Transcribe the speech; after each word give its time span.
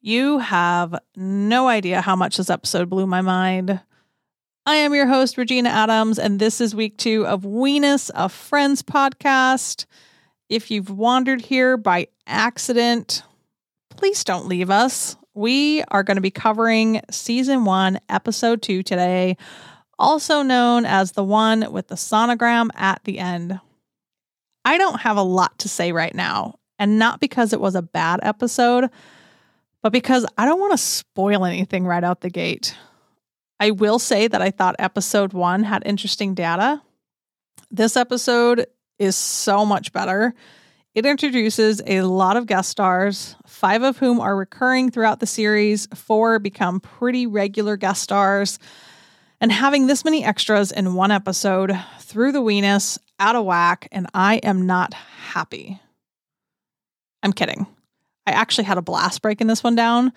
You 0.00 0.38
have 0.38 0.94
no 1.16 1.66
idea 1.66 2.00
how 2.00 2.14
much 2.14 2.36
this 2.36 2.50
episode 2.50 2.88
blew 2.88 3.04
my 3.04 3.20
mind. 3.20 3.80
I 4.64 4.76
am 4.76 4.94
your 4.94 5.08
host, 5.08 5.36
Regina 5.36 5.70
Adams, 5.70 6.20
and 6.20 6.38
this 6.38 6.60
is 6.60 6.72
week 6.72 6.98
two 6.98 7.26
of 7.26 7.42
WENUS, 7.42 8.12
a 8.14 8.28
Friends 8.28 8.80
podcast. 8.80 9.86
If 10.48 10.70
you've 10.70 10.90
wandered 10.90 11.40
here 11.40 11.76
by 11.76 12.06
accident, 12.28 13.24
please 13.90 14.22
don't 14.22 14.46
leave 14.46 14.70
us. 14.70 15.16
We 15.34 15.82
are 15.88 16.04
going 16.04 16.16
to 16.16 16.20
be 16.20 16.30
covering 16.30 17.00
season 17.10 17.64
one, 17.64 17.98
episode 18.08 18.62
two 18.62 18.84
today, 18.84 19.36
also 19.98 20.42
known 20.42 20.86
as 20.86 21.12
the 21.12 21.24
one 21.24 21.72
with 21.72 21.88
the 21.88 21.96
sonogram 21.96 22.68
at 22.76 23.02
the 23.02 23.18
end. 23.18 23.58
I 24.64 24.78
don't 24.78 25.00
have 25.00 25.16
a 25.16 25.22
lot 25.22 25.58
to 25.58 25.68
say 25.68 25.90
right 25.90 26.14
now, 26.14 26.60
and 26.78 27.00
not 27.00 27.18
because 27.18 27.52
it 27.52 27.60
was 27.60 27.74
a 27.74 27.82
bad 27.82 28.20
episode 28.22 28.90
but 29.82 29.92
because 29.92 30.26
I 30.36 30.44
don't 30.44 30.60
want 30.60 30.72
to 30.72 30.78
spoil 30.78 31.44
anything 31.44 31.84
right 31.86 32.04
out 32.04 32.20
the 32.20 32.30
gate. 32.30 32.76
I 33.60 33.72
will 33.72 33.98
say 33.98 34.28
that 34.28 34.42
I 34.42 34.50
thought 34.50 34.76
episode 34.78 35.32
one 35.32 35.64
had 35.64 35.82
interesting 35.84 36.34
data. 36.34 36.80
This 37.70 37.96
episode 37.96 38.66
is 38.98 39.16
so 39.16 39.64
much 39.64 39.92
better. 39.92 40.34
It 40.94 41.06
introduces 41.06 41.80
a 41.86 42.02
lot 42.02 42.36
of 42.36 42.46
guest 42.46 42.70
stars, 42.70 43.36
five 43.46 43.82
of 43.82 43.98
whom 43.98 44.20
are 44.20 44.36
recurring 44.36 44.90
throughout 44.90 45.20
the 45.20 45.26
series, 45.26 45.86
four 45.94 46.38
become 46.38 46.80
pretty 46.80 47.26
regular 47.26 47.76
guest 47.76 48.02
stars. 48.02 48.58
And 49.40 49.52
having 49.52 49.86
this 49.86 50.04
many 50.04 50.24
extras 50.24 50.72
in 50.72 50.94
one 50.94 51.12
episode 51.12 51.78
threw 52.00 52.32
the 52.32 52.42
weenus 52.42 52.98
out 53.20 53.36
of 53.36 53.44
whack, 53.44 53.86
and 53.92 54.08
I 54.14 54.36
am 54.36 54.66
not 54.66 54.94
happy. 54.94 55.80
I'm 57.22 57.32
kidding. 57.32 57.66
I 58.28 58.32
actually 58.32 58.64
had 58.64 58.76
a 58.76 58.82
blast 58.82 59.22
breaking 59.22 59.46
this 59.46 59.64
one 59.64 59.74
down. 59.74 60.12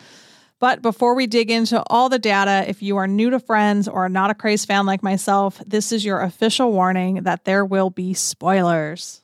But 0.59 0.81
before 0.81 1.15
we 1.15 1.27
dig 1.27 1.49
into 1.49 1.81
all 1.87 2.09
the 2.09 2.19
data, 2.19 2.65
if 2.67 2.83
you 2.83 2.97
are 2.97 3.07
new 3.07 3.29
to 3.29 3.39
Friends 3.39 3.87
or 3.87 4.09
not 4.09 4.29
a 4.29 4.35
craze 4.35 4.65
fan 4.65 4.85
like 4.85 5.01
myself, 5.01 5.61
this 5.65 5.93
is 5.93 6.03
your 6.03 6.19
official 6.19 6.73
warning 6.73 7.23
that 7.23 7.45
there 7.45 7.63
will 7.63 7.89
be 7.89 8.13
spoilers. 8.13 9.21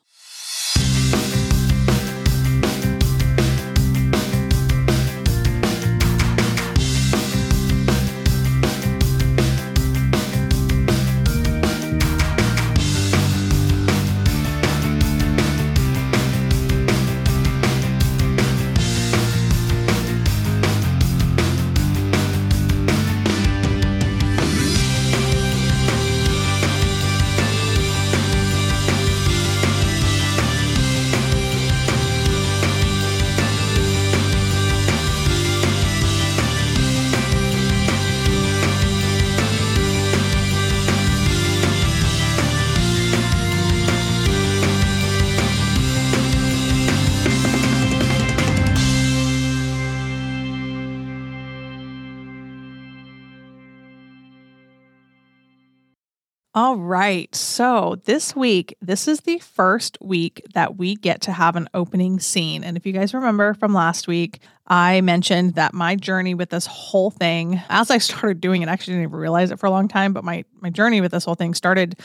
All 56.58 56.76
right. 56.76 57.36
So 57.36 58.02
this 58.06 58.36
week, 58.36 58.76
this 58.82 59.08
is 59.08 59.22
the 59.22 59.38
first 59.38 59.96
week 60.02 60.42
that 60.56 60.76
we 60.76 60.96
get 60.96 61.22
to 61.22 61.32
have 61.32 61.56
an 61.56 61.70
opening 61.76 62.20
scene. 62.20 62.64
And 62.64 62.76
if 62.76 62.84
you 62.84 62.94
guys 62.94 63.14
remember 63.14 63.54
from 63.54 63.76
last 63.76 64.08
week, 64.08 64.40
I 64.66 65.02
mentioned 65.02 65.54
that 65.54 65.76
my 65.76 65.96
journey 65.96 66.34
with 66.34 66.50
this 66.50 66.66
whole 66.66 67.12
thing, 67.12 67.62
as 67.70 67.92
I 67.92 68.00
started 68.00 68.42
doing 68.42 68.64
it, 68.64 68.70
I 68.70 68.72
actually 68.72 68.94
didn't 68.96 69.10
even 69.10 69.20
realize 69.20 69.52
it 69.52 69.60
for 69.60 69.68
a 69.68 69.70
long 69.70 69.88
time, 69.88 70.14
but 70.14 70.24
my, 70.24 70.46
my 70.60 70.72
journey 70.72 71.00
with 71.00 71.12
this 71.12 71.26
whole 71.26 71.36
thing 71.36 71.54
started 71.54 72.00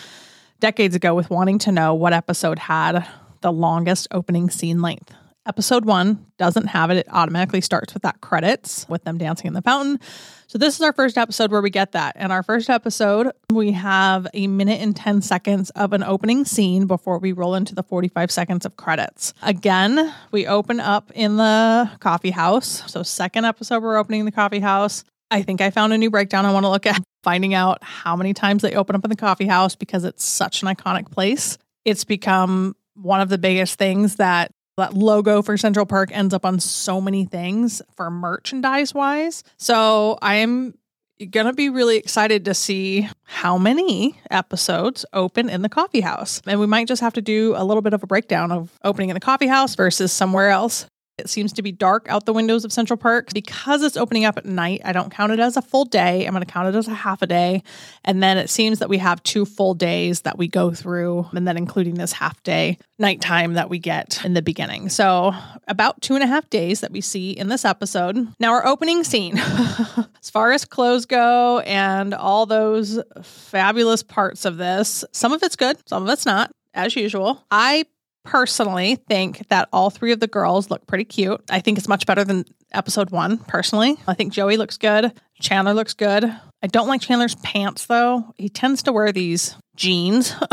decades 0.60 0.94
ago 0.94 1.14
with 1.14 1.30
wanting 1.30 1.58
to 1.60 1.72
know 1.72 1.94
what 1.94 2.12
episode 2.12 2.58
had 2.58 3.08
the 3.40 3.50
longest 3.50 4.06
opening 4.10 4.50
scene 4.50 4.82
length. 4.82 5.14
Episode 5.44 5.84
one 5.84 6.24
doesn't 6.38 6.66
have 6.66 6.90
it. 6.90 6.98
It 6.98 7.08
automatically 7.10 7.60
starts 7.60 7.94
with 7.94 8.04
that 8.04 8.20
credits 8.20 8.88
with 8.88 9.02
them 9.02 9.18
dancing 9.18 9.48
in 9.48 9.54
the 9.54 9.62
fountain. 9.62 9.98
So 10.46 10.56
this 10.56 10.76
is 10.76 10.82
our 10.82 10.92
first 10.92 11.18
episode 11.18 11.50
where 11.50 11.60
we 11.60 11.70
get 11.70 11.92
that. 11.92 12.12
And 12.16 12.30
our 12.30 12.44
first 12.44 12.70
episode, 12.70 13.32
we 13.50 13.72
have 13.72 14.28
a 14.34 14.46
minute 14.46 14.80
and 14.80 14.94
10 14.94 15.20
seconds 15.20 15.70
of 15.70 15.92
an 15.94 16.04
opening 16.04 16.44
scene 16.44 16.86
before 16.86 17.18
we 17.18 17.32
roll 17.32 17.56
into 17.56 17.74
the 17.74 17.82
45 17.82 18.30
seconds 18.30 18.64
of 18.64 18.76
credits. 18.76 19.34
Again, 19.42 20.14
we 20.30 20.46
open 20.46 20.78
up 20.78 21.10
in 21.12 21.38
the 21.38 21.90
coffee 21.98 22.30
house. 22.30 22.88
So 22.88 23.02
second 23.02 23.44
episode, 23.44 23.82
we're 23.82 23.96
opening 23.96 24.24
the 24.24 24.30
coffee 24.30 24.60
house. 24.60 25.02
I 25.32 25.42
think 25.42 25.60
I 25.60 25.70
found 25.70 25.92
a 25.92 25.98
new 25.98 26.10
breakdown 26.10 26.46
I 26.46 26.52
want 26.52 26.64
to 26.66 26.70
look 26.70 26.86
at, 26.86 27.02
finding 27.24 27.52
out 27.52 27.82
how 27.82 28.14
many 28.14 28.32
times 28.32 28.62
they 28.62 28.74
open 28.74 28.94
up 28.94 29.02
in 29.02 29.10
the 29.10 29.16
coffee 29.16 29.46
house 29.46 29.74
because 29.74 30.04
it's 30.04 30.24
such 30.24 30.62
an 30.62 30.68
iconic 30.68 31.10
place. 31.10 31.58
It's 31.84 32.04
become 32.04 32.76
one 32.94 33.20
of 33.20 33.28
the 33.28 33.38
biggest 33.38 33.76
things 33.76 34.16
that 34.16 34.52
that 34.76 34.94
logo 34.94 35.42
for 35.42 35.56
Central 35.56 35.86
Perk 35.86 36.10
ends 36.12 36.34
up 36.34 36.44
on 36.44 36.60
so 36.60 37.00
many 37.00 37.24
things 37.24 37.82
for 37.96 38.10
merchandise 38.10 38.94
wise. 38.94 39.44
So 39.56 40.18
I'm 40.22 40.74
going 41.30 41.46
to 41.46 41.52
be 41.52 41.68
really 41.68 41.96
excited 41.96 42.44
to 42.46 42.54
see 42.54 43.08
how 43.22 43.58
many 43.58 44.18
episodes 44.30 45.04
open 45.12 45.48
in 45.48 45.62
the 45.62 45.68
coffee 45.68 46.00
house. 46.00 46.42
And 46.46 46.58
we 46.58 46.66
might 46.66 46.88
just 46.88 47.02
have 47.02 47.12
to 47.14 47.22
do 47.22 47.54
a 47.56 47.64
little 47.64 47.82
bit 47.82 47.92
of 47.92 48.02
a 48.02 48.06
breakdown 48.06 48.50
of 48.50 48.78
opening 48.82 49.10
in 49.10 49.14
the 49.14 49.20
coffee 49.20 49.46
house 49.46 49.74
versus 49.74 50.12
somewhere 50.12 50.50
else. 50.50 50.86
It 51.18 51.28
seems 51.28 51.52
to 51.54 51.62
be 51.62 51.72
dark 51.72 52.06
out 52.08 52.24
the 52.24 52.32
windows 52.32 52.64
of 52.64 52.72
Central 52.72 52.96
Perk. 52.96 53.32
Because 53.32 53.82
it's 53.82 53.96
opening 53.96 54.24
up 54.24 54.38
at 54.38 54.46
night, 54.46 54.80
I 54.84 54.92
don't 54.92 55.10
count 55.10 55.32
it 55.32 55.40
as 55.40 55.56
a 55.56 55.62
full 55.62 55.84
day. 55.84 56.26
I'm 56.26 56.32
going 56.32 56.44
to 56.44 56.50
count 56.50 56.74
it 56.74 56.78
as 56.78 56.88
a 56.88 56.94
half 56.94 57.20
a 57.22 57.26
day. 57.26 57.62
And 58.04 58.22
then 58.22 58.38
it 58.38 58.48
seems 58.48 58.78
that 58.78 58.88
we 58.88 58.98
have 58.98 59.22
two 59.22 59.44
full 59.44 59.74
days 59.74 60.22
that 60.22 60.38
we 60.38 60.48
go 60.48 60.72
through, 60.72 61.26
and 61.32 61.46
then 61.46 61.56
including 61.56 61.94
this 61.94 62.12
half 62.12 62.42
day 62.42 62.78
nighttime 62.98 63.54
that 63.54 63.68
we 63.68 63.78
get 63.78 64.24
in 64.24 64.32
the 64.34 64.42
beginning. 64.42 64.88
So, 64.88 65.34
about 65.68 66.00
two 66.00 66.14
and 66.14 66.24
a 66.24 66.26
half 66.26 66.48
days 66.48 66.80
that 66.80 66.92
we 66.92 67.00
see 67.00 67.32
in 67.32 67.48
this 67.48 67.64
episode. 67.64 68.28
Now, 68.40 68.52
our 68.52 68.66
opening 68.66 69.04
scene, 69.04 69.38
as 69.38 70.30
far 70.30 70.52
as 70.52 70.64
clothes 70.64 71.04
go 71.04 71.60
and 71.60 72.14
all 72.14 72.46
those 72.46 72.98
fabulous 73.22 74.02
parts 74.02 74.44
of 74.44 74.56
this, 74.56 75.04
some 75.12 75.32
of 75.32 75.42
it's 75.42 75.56
good, 75.56 75.76
some 75.86 76.04
of 76.04 76.08
it's 76.08 76.24
not, 76.24 76.52
as 76.74 76.96
usual. 76.96 77.44
I 77.50 77.84
personally 78.24 78.96
think 79.08 79.48
that 79.48 79.68
all 79.72 79.90
three 79.90 80.12
of 80.12 80.20
the 80.20 80.26
girls 80.26 80.70
look 80.70 80.86
pretty 80.86 81.04
cute. 81.04 81.40
I 81.50 81.60
think 81.60 81.78
it's 81.78 81.88
much 81.88 82.06
better 82.06 82.24
than 82.24 82.44
episode 82.72 83.10
one, 83.10 83.38
personally. 83.38 83.96
I 84.06 84.14
think 84.14 84.32
Joey 84.32 84.56
looks 84.56 84.78
good. 84.78 85.12
Chandler 85.40 85.74
looks 85.74 85.94
good. 85.94 86.24
I 86.24 86.66
don't 86.68 86.88
like 86.88 87.00
Chandler's 87.00 87.34
pants 87.36 87.86
though. 87.86 88.32
He 88.36 88.48
tends 88.48 88.84
to 88.84 88.92
wear 88.92 89.12
these 89.12 89.56
jeans 89.74 90.30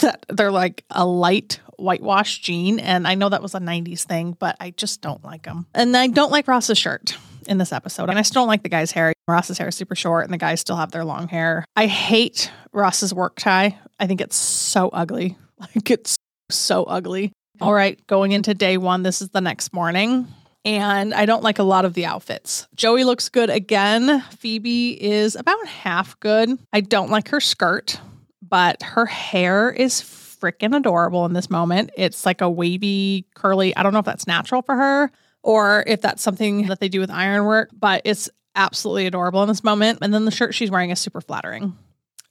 that 0.00 0.24
they're 0.28 0.50
like 0.50 0.84
a 0.90 1.06
light 1.06 1.60
whitewash 1.78 2.40
jean. 2.40 2.80
And 2.80 3.06
I 3.06 3.14
know 3.14 3.28
that 3.28 3.42
was 3.42 3.54
a 3.54 3.60
90s 3.60 4.02
thing, 4.02 4.36
but 4.38 4.56
I 4.60 4.70
just 4.70 5.00
don't 5.00 5.22
like 5.24 5.44
them. 5.44 5.66
And 5.74 5.96
I 5.96 6.08
don't 6.08 6.32
like 6.32 6.48
Ross's 6.48 6.78
shirt 6.78 7.16
in 7.46 7.58
this 7.58 7.72
episode. 7.72 8.10
And 8.10 8.18
I 8.18 8.22
still 8.22 8.42
don't 8.42 8.48
like 8.48 8.62
the 8.62 8.68
guy's 8.68 8.90
hair. 8.90 9.12
Ross's 9.28 9.58
hair 9.58 9.68
is 9.68 9.76
super 9.76 9.94
short 9.94 10.24
and 10.24 10.32
the 10.32 10.38
guys 10.38 10.60
still 10.60 10.76
have 10.76 10.90
their 10.90 11.04
long 11.04 11.28
hair. 11.28 11.64
I 11.76 11.86
hate 11.86 12.50
Ross's 12.72 13.14
work 13.14 13.36
tie. 13.38 13.78
I 14.00 14.06
think 14.06 14.20
it's 14.20 14.36
so 14.36 14.88
ugly. 14.88 15.38
Like 15.58 15.90
it's 15.90 16.15
so 16.50 16.84
ugly. 16.84 17.32
All 17.60 17.72
right, 17.72 18.04
going 18.06 18.32
into 18.32 18.54
day 18.54 18.76
one, 18.76 19.02
this 19.02 19.22
is 19.22 19.30
the 19.30 19.40
next 19.40 19.72
morning. 19.72 20.28
And 20.64 21.14
I 21.14 21.26
don't 21.26 21.44
like 21.44 21.58
a 21.60 21.62
lot 21.62 21.84
of 21.84 21.94
the 21.94 22.06
outfits. 22.06 22.66
Joey 22.74 23.04
looks 23.04 23.28
good 23.28 23.50
again. 23.50 24.20
Phoebe 24.36 25.02
is 25.02 25.36
about 25.36 25.64
half 25.66 26.18
good. 26.18 26.58
I 26.72 26.80
don't 26.80 27.10
like 27.10 27.28
her 27.28 27.40
skirt, 27.40 28.00
but 28.42 28.82
her 28.82 29.06
hair 29.06 29.70
is 29.70 30.02
freaking 30.02 30.76
adorable 30.76 31.24
in 31.24 31.32
this 31.34 31.48
moment. 31.48 31.90
It's 31.96 32.26
like 32.26 32.40
a 32.40 32.50
wavy, 32.50 33.26
curly. 33.34 33.74
I 33.76 33.82
don't 33.82 33.92
know 33.92 34.00
if 34.00 34.04
that's 34.04 34.26
natural 34.26 34.62
for 34.62 34.74
her 34.74 35.10
or 35.42 35.84
if 35.86 36.02
that's 36.02 36.22
something 36.22 36.66
that 36.66 36.80
they 36.80 36.88
do 36.88 37.00
with 37.00 37.10
ironwork, 37.10 37.70
but 37.72 38.02
it's 38.04 38.28
absolutely 38.56 39.06
adorable 39.06 39.42
in 39.42 39.48
this 39.48 39.62
moment. 39.62 40.00
And 40.02 40.12
then 40.12 40.24
the 40.24 40.30
shirt 40.32 40.54
she's 40.54 40.70
wearing 40.70 40.90
is 40.90 40.98
super 40.98 41.20
flattering. 41.20 41.76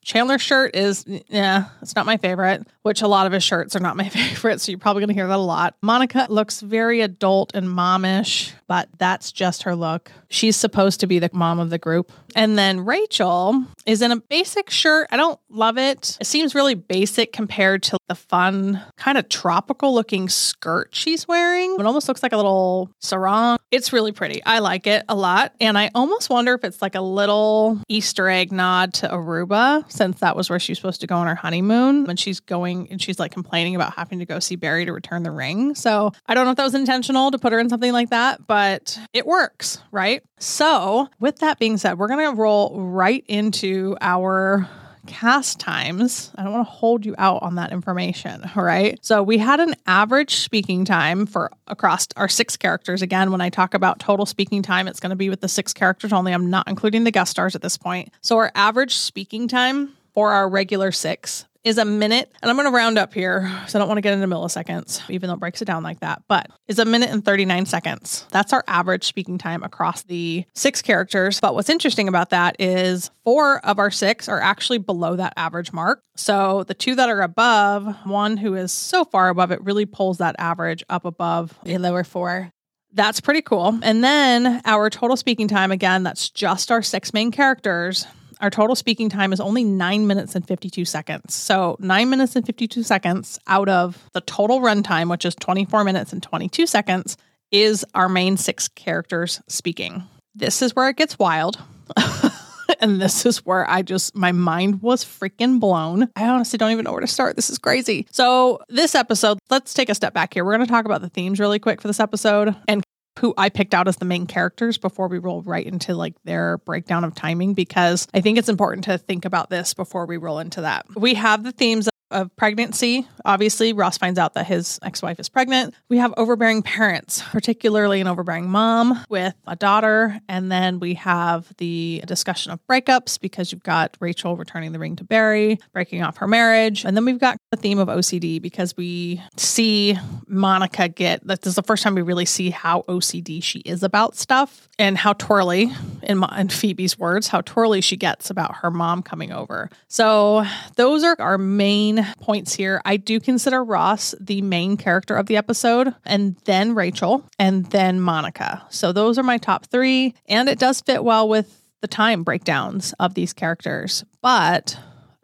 Chandler's 0.06 0.44
shirt 0.44 0.76
is, 0.76 1.04
yeah, 1.08 1.66
it's 1.82 1.96
not 1.96 2.06
my 2.06 2.18
favorite, 2.18 2.68
which 2.84 3.02
a 3.02 3.08
lot 3.08 3.26
of 3.26 3.34
his 3.34 3.44
shirts 3.44 3.76
are 3.76 3.80
not 3.80 3.98
my 3.98 4.08
favorite. 4.10 4.62
So 4.62 4.72
you're 4.72 4.80
probably 4.80 5.02
going 5.02 5.10
to 5.10 5.16
hear 5.16 5.28
that 5.28 5.36
a 5.36 5.38
lot. 5.38 5.76
Monica 5.82 6.28
looks 6.30 6.62
very 6.62 7.02
adult 7.02 7.56
and 7.56 7.68
momish, 7.68 8.54
but 8.68 8.88
that's 9.00 9.32
just 9.32 9.64
her 9.64 9.76
look. 9.76 10.12
She's 10.30 10.56
supposed 10.56 11.00
to 11.00 11.08
be 11.08 11.18
the 11.18 11.32
mom 11.34 11.60
of 11.60 11.72
the 11.72 11.80
group. 11.80 12.12
And 12.36 12.56
then 12.56 12.86
Rachel 12.86 13.66
is 13.88 14.04
in 14.04 14.12
a 14.12 14.18
basic 14.18 14.70
shirt. 14.70 15.08
I 15.12 15.18
don't 15.18 15.40
love 15.50 15.80
it. 15.80 16.18
It 16.22 16.28
seems 16.28 16.54
really 16.54 16.76
basic 16.76 17.34
compared 17.34 17.82
to 17.84 17.98
the 18.08 18.16
fun, 18.16 18.82
kind 18.98 19.18
of 19.18 19.30
tropical 19.30 19.94
looking 19.94 20.30
skirt 20.30 20.90
she's 20.96 21.28
wearing. 21.28 21.76
It 21.80 21.86
almost 21.86 22.08
looks 22.08 22.24
like 22.24 22.34
a 22.34 22.38
little 22.38 22.90
sarong. 23.02 23.58
It's 23.72 23.92
really 23.92 24.12
pretty. 24.12 24.44
I 24.44 24.60
like 24.60 24.88
it 24.88 25.04
a 25.10 25.16
lot. 25.16 25.54
And 25.60 25.78
I 25.78 25.90
almost 25.96 26.30
wonder 26.30 26.54
if 26.54 26.64
it's 26.64 26.82
like 26.82 26.96
a 26.96 27.02
little 27.02 27.82
Easter 27.90 28.30
egg 28.30 28.52
nod 28.52 28.94
to 28.96 29.08
Aruba, 29.08 29.90
since 29.92 30.20
that 30.20 30.36
was 30.36 30.50
where 30.50 30.60
she's 30.60 30.78
supposed 30.78 31.02
to 31.02 31.08
go 31.08 31.16
on 31.16 31.28
her 31.28 31.36
honeymoon. 31.36 32.10
And 32.10 32.20
she's 32.20 32.40
going 32.40 32.88
and 32.92 33.02
she's 33.02 33.20
like 33.20 33.32
complaining 33.32 33.76
about 33.76 33.94
having 33.96 34.20
to 34.20 34.26
go 34.26 34.40
see 34.40 34.56
Barry 34.56 34.86
to 34.86 34.94
return 34.94 35.24
the 35.24 35.32
ring. 35.32 35.76
So 35.76 36.12
I 36.28 36.34
don't 36.34 36.46
know 36.46 36.52
if 36.52 36.58
that 36.58 36.64
was 36.64 36.76
intentional 36.76 37.32
to 37.32 37.38
put 37.38 37.54
her 37.54 37.60
in 37.60 37.70
something 37.70 37.92
like 37.92 38.10
that, 38.12 38.46
but 38.48 39.00
it 39.14 39.26
works, 39.26 39.80
right? 39.92 40.24
So, 40.40 41.08
with 41.20 41.40
that 41.40 41.60
being 41.60 41.78
said, 41.78 41.98
we're 41.98 42.10
going 42.10 42.30
to 42.30 42.40
roll 42.40 42.80
right 42.80 43.24
into 43.28 43.98
our 44.02 44.70
cast 45.06 45.60
times. 45.60 46.32
I 46.36 46.44
don't 46.44 46.52
want 46.52 46.68
to 46.68 46.72
hold 46.72 47.06
you 47.06 47.16
out 47.18 47.42
on 47.42 47.56
that 47.56 47.72
information. 47.72 48.50
All 48.56 48.64
right. 48.64 48.98
So 49.04 49.24
we 49.24 49.38
had 49.38 49.60
an 49.60 49.76
average 49.88 50.36
speaking 50.36 50.86
time 50.86 51.26
for 51.26 51.52
across 51.68 52.08
our 52.18 52.28
six 52.28 52.58
characters. 52.58 53.02
Again, 53.02 53.32
when 53.32 53.42
I 53.42 53.50
talk 53.50 53.74
about 53.74 54.00
total 54.00 54.26
speaking 54.26 54.62
time, 54.62 54.88
it's 54.88 55.00
going 55.00 55.12
to 55.12 55.16
be 55.16 55.30
with 55.30 55.42
the 55.42 55.50
six 55.50 55.74
characters 55.74 56.14
only. 56.14 56.34
I'm 56.34 56.50
not 56.50 56.68
including 56.68 57.04
the 57.04 57.12
guest 57.12 57.32
stars 57.32 57.56
at 57.56 57.62
this 57.62 57.78
point. 57.78 58.12
So 58.22 58.38
our 58.38 58.52
average 58.56 58.96
speaking 58.96 59.48
time 59.48 59.94
for 60.14 60.32
our 60.32 60.50
regular 60.50 60.92
six 60.92 61.46
is 61.66 61.80
a 61.80 61.84
minute, 61.84 62.32
and 62.42 62.50
I'm 62.50 62.56
going 62.56 62.68
to 62.68 62.72
round 62.72 63.00
up 63.00 63.12
here, 63.12 63.52
so 63.68 63.78
I 63.78 63.80
don't 63.80 63.88
want 63.88 63.98
to 63.98 64.02
get 64.02 64.14
into 64.14 64.28
milliseconds, 64.28 65.02
even 65.10 65.28
though 65.28 65.34
it 65.34 65.40
breaks 65.40 65.64
it 65.64 65.66
down 65.66 65.82
like 65.82 66.00
that, 66.02 66.22
but 66.28 66.48
is 66.68 66.78
a 66.78 66.86
minute 66.86 67.10
and 67.10 67.26
39 67.26 67.66
seconds. 67.66 68.28
That's 68.30 68.54
our 68.54 68.64
average 68.68 69.04
speaking 69.04 69.40
time 69.40 69.64
across 69.64 70.04
the 70.04 70.46
six 70.54 70.84
characters. 70.84 71.40
But 71.40 71.56
what's 71.56 71.70
interesting 71.70 72.08
about 72.08 72.30
that 72.30 72.56
is 72.60 73.10
four 73.24 73.66
of 73.66 73.80
our 73.80 73.90
six 73.90 74.30
are 74.30 74.40
actually 74.40 74.78
below 74.78 75.16
that 75.16 75.34
average 75.38 75.74
mark. 75.74 76.04
So 76.16 76.64
the 76.66 76.76
two 76.76 76.94
that 76.96 77.10
are 77.10 77.22
above, 77.22 77.96
one 78.06 78.38
who 78.38 78.54
is 78.54 78.72
so 78.72 79.04
far 79.04 79.30
above 79.30 79.52
it 79.52 79.62
really 79.64 79.88
pulls 79.88 80.20
that 80.20 80.36
average 80.38 80.84
up 80.88 81.04
above 81.04 81.58
the 81.64 81.80
lower 81.80 82.04
four. 82.04 82.52
That's 82.94 83.20
pretty 83.20 83.42
cool. 83.42 83.78
And 83.82 84.04
then 84.04 84.62
our 84.66 84.90
total 84.92 85.18
speaking 85.18 85.48
time, 85.48 85.72
again, 85.72 86.04
that's 86.04 86.30
just 86.30 86.72
our 86.72 86.84
six 86.84 87.12
main 87.12 87.32
characters 87.32 88.06
our 88.42 88.50
total 88.50 88.76
speaking 88.76 89.10
time 89.10 89.34
is 89.34 89.40
only 89.40 89.64
nine 89.64 90.08
minutes 90.08 90.36
and 90.36 90.48
52 90.48 90.86
seconds. 90.86 91.34
So, 91.34 91.78
nine 91.80 92.10
minutes 92.10 92.36
and 92.36 92.46
52 92.46 92.84
seconds 92.84 93.40
out 93.48 93.70
of 93.70 94.02
the 94.14 94.22
total 94.22 94.60
runtime, 94.60 95.10
which 95.10 95.26
is 95.26 95.36
24 95.36 95.84
minutes 95.84 96.14
and 96.14 96.22
22 96.22 96.68
seconds, 96.68 97.18
is 97.52 97.86
our 97.94 98.10
main 98.10 98.38
six 98.38 98.68
characters 98.68 99.42
speaking. 99.48 100.04
This 100.34 100.62
is 100.62 100.76
where 100.76 100.90
it 100.90 100.98
gets 100.98 101.18
wild. 101.18 101.58
and 102.80 103.02
this 103.02 103.26
is 103.26 103.46
where 103.46 103.70
I 103.70 103.82
just, 103.82 104.16
my 104.16 104.32
mind 104.32 104.82
was 104.82 105.06
freaking 105.06 105.60
blown. 105.60 106.10
I 106.16 106.28
honestly 106.28 106.58
don't 106.58 106.72
even 106.72 106.84
know 106.84 106.92
where 106.92 107.02
to 107.02 107.08
start. 107.08 107.36
This 107.36 107.50
is 107.50 107.58
crazy. 107.58 108.08
So, 108.12 108.60
this 108.70 108.96
episode, 108.96 109.40
let's 109.50 109.74
take 109.74 109.90
a 109.90 109.96
step 109.96 110.14
back 110.14 110.34
here. 110.34 110.44
We're 110.44 110.56
going 110.56 110.66
to 110.66 110.72
talk 110.72 110.86
about 110.86 111.02
the 111.02 111.10
themes 111.10 111.40
really 111.40 111.60
quick 111.60 111.82
for 111.82 111.88
this 111.88 112.00
episode 112.00 112.56
and 112.68 112.84
who 113.20 113.34
I 113.38 113.50
picked 113.50 113.74
out 113.74 113.88
as 113.88 113.98
the 113.98 114.06
main 114.06 114.26
characters 114.26 114.78
before 114.78 115.08
we 115.08 115.18
roll 115.18 115.42
right 115.42 115.66
into 115.66 115.96
like 115.96 116.16
their 116.24 116.58
breakdown 116.60 117.04
of 117.04 117.16
timing 117.16 117.54
because 117.54 118.08
I 118.14 118.22
think 118.22 118.38
it's 118.38 118.50
important 118.50 118.86
to 118.86 118.98
think 118.98 119.26
about 119.26 119.50
this 119.50 119.74
before 119.74 120.06
we 120.06 120.18
roll 120.18 120.40
into 120.40 120.62
that. 120.62 120.86
We 120.96 121.14
have 121.16 121.44
the 121.44 121.52
themes 121.52 121.88
of 122.12 122.36
pregnancy. 122.36 123.08
Obviously, 123.24 123.74
Ross 123.74 123.98
finds 123.98 124.20
out 124.20 124.34
that 124.36 124.46
his 124.46 124.80
ex 124.84 125.02
wife 125.02 125.20
is 125.20 125.30
pregnant. 125.30 125.74
We 125.90 125.98
have 125.98 126.14
overbearing 126.18 126.62
parents, 126.62 127.22
particularly 127.32 128.02
an 128.02 128.08
overbearing 128.08 128.50
mom 128.50 129.04
with 129.10 129.34
a 129.48 129.56
daughter. 129.56 130.20
And 130.30 130.52
then 130.52 130.80
we 130.80 130.94
have 130.96 131.52
the 131.58 132.04
discussion 132.06 132.52
of 132.52 132.60
breakups 132.68 133.20
because 133.20 133.52
you've 133.52 133.64
got 133.64 133.98
Rachel 134.00 134.38
returning 134.38 134.72
the 134.72 134.80
ring 134.80 134.96
to 134.98 135.04
Barry, 135.04 135.60
breaking 135.74 136.04
off 136.04 136.18
her 136.18 136.28
marriage. 136.28 136.86
And 136.86 136.96
then 136.96 137.06
we've 137.06 137.20
got 137.20 137.38
the 137.52 137.58
theme 137.58 137.80
of 137.80 137.88
OCD 137.88 138.42
because 138.42 138.76
we 138.78 139.22
see 139.38 139.98
Monica 140.28 140.88
get 140.88 141.26
this 141.26 141.40
is 141.46 141.56
the 141.56 141.64
first 141.64 141.84
time 141.84 141.96
we 141.96 142.02
really 142.02 142.26
see 142.26 142.50
how 142.50 142.84
OCD 142.84 143.42
she 143.42 143.60
is 143.60 143.84
about 143.84 144.16
stuff 144.16 144.70
and 144.78 144.98
how 144.98 145.14
twirly, 145.14 145.72
in, 146.04 146.24
in 146.38 146.50
Phoebe's 146.50 147.00
words, 147.00 147.28
how 147.28 147.42
twirly 147.42 147.82
she 147.82 147.98
gets 147.98 148.30
about 148.30 148.58
her 148.58 148.72
mom 148.72 149.02
coming 149.02 149.32
over. 149.32 149.70
So 149.88 150.46
those 150.76 151.04
are 151.04 151.16
our 151.20 151.38
main 151.38 151.95
main 151.96 152.14
points 152.20 152.54
here. 152.54 152.82
I 152.86 152.98
do 152.98 153.20
consider 153.20 153.64
Ross 153.64 154.16
the 154.20 154.42
main 154.42 154.78
character 154.78 155.16
of 155.16 155.28
the 155.28 155.38
episode, 155.38 155.94
and 156.06 156.36
then 156.46 156.76
Rachel, 156.76 157.26
and 157.40 157.66
then 157.68 158.00
Monica. 158.00 158.66
So 158.70 158.92
those 158.92 159.18
are 159.18 159.24
my 159.24 159.38
top 159.38 159.66
three. 159.68 160.14
And 160.28 160.50
it 160.50 160.60
does 160.60 160.82
fit 160.82 161.04
well 161.04 161.28
with 161.28 161.62
the 161.82 161.88
time 161.88 162.24
breakdowns 162.24 162.94
of 163.00 163.14
these 163.14 163.34
characters. 163.34 164.04
But 164.22 164.78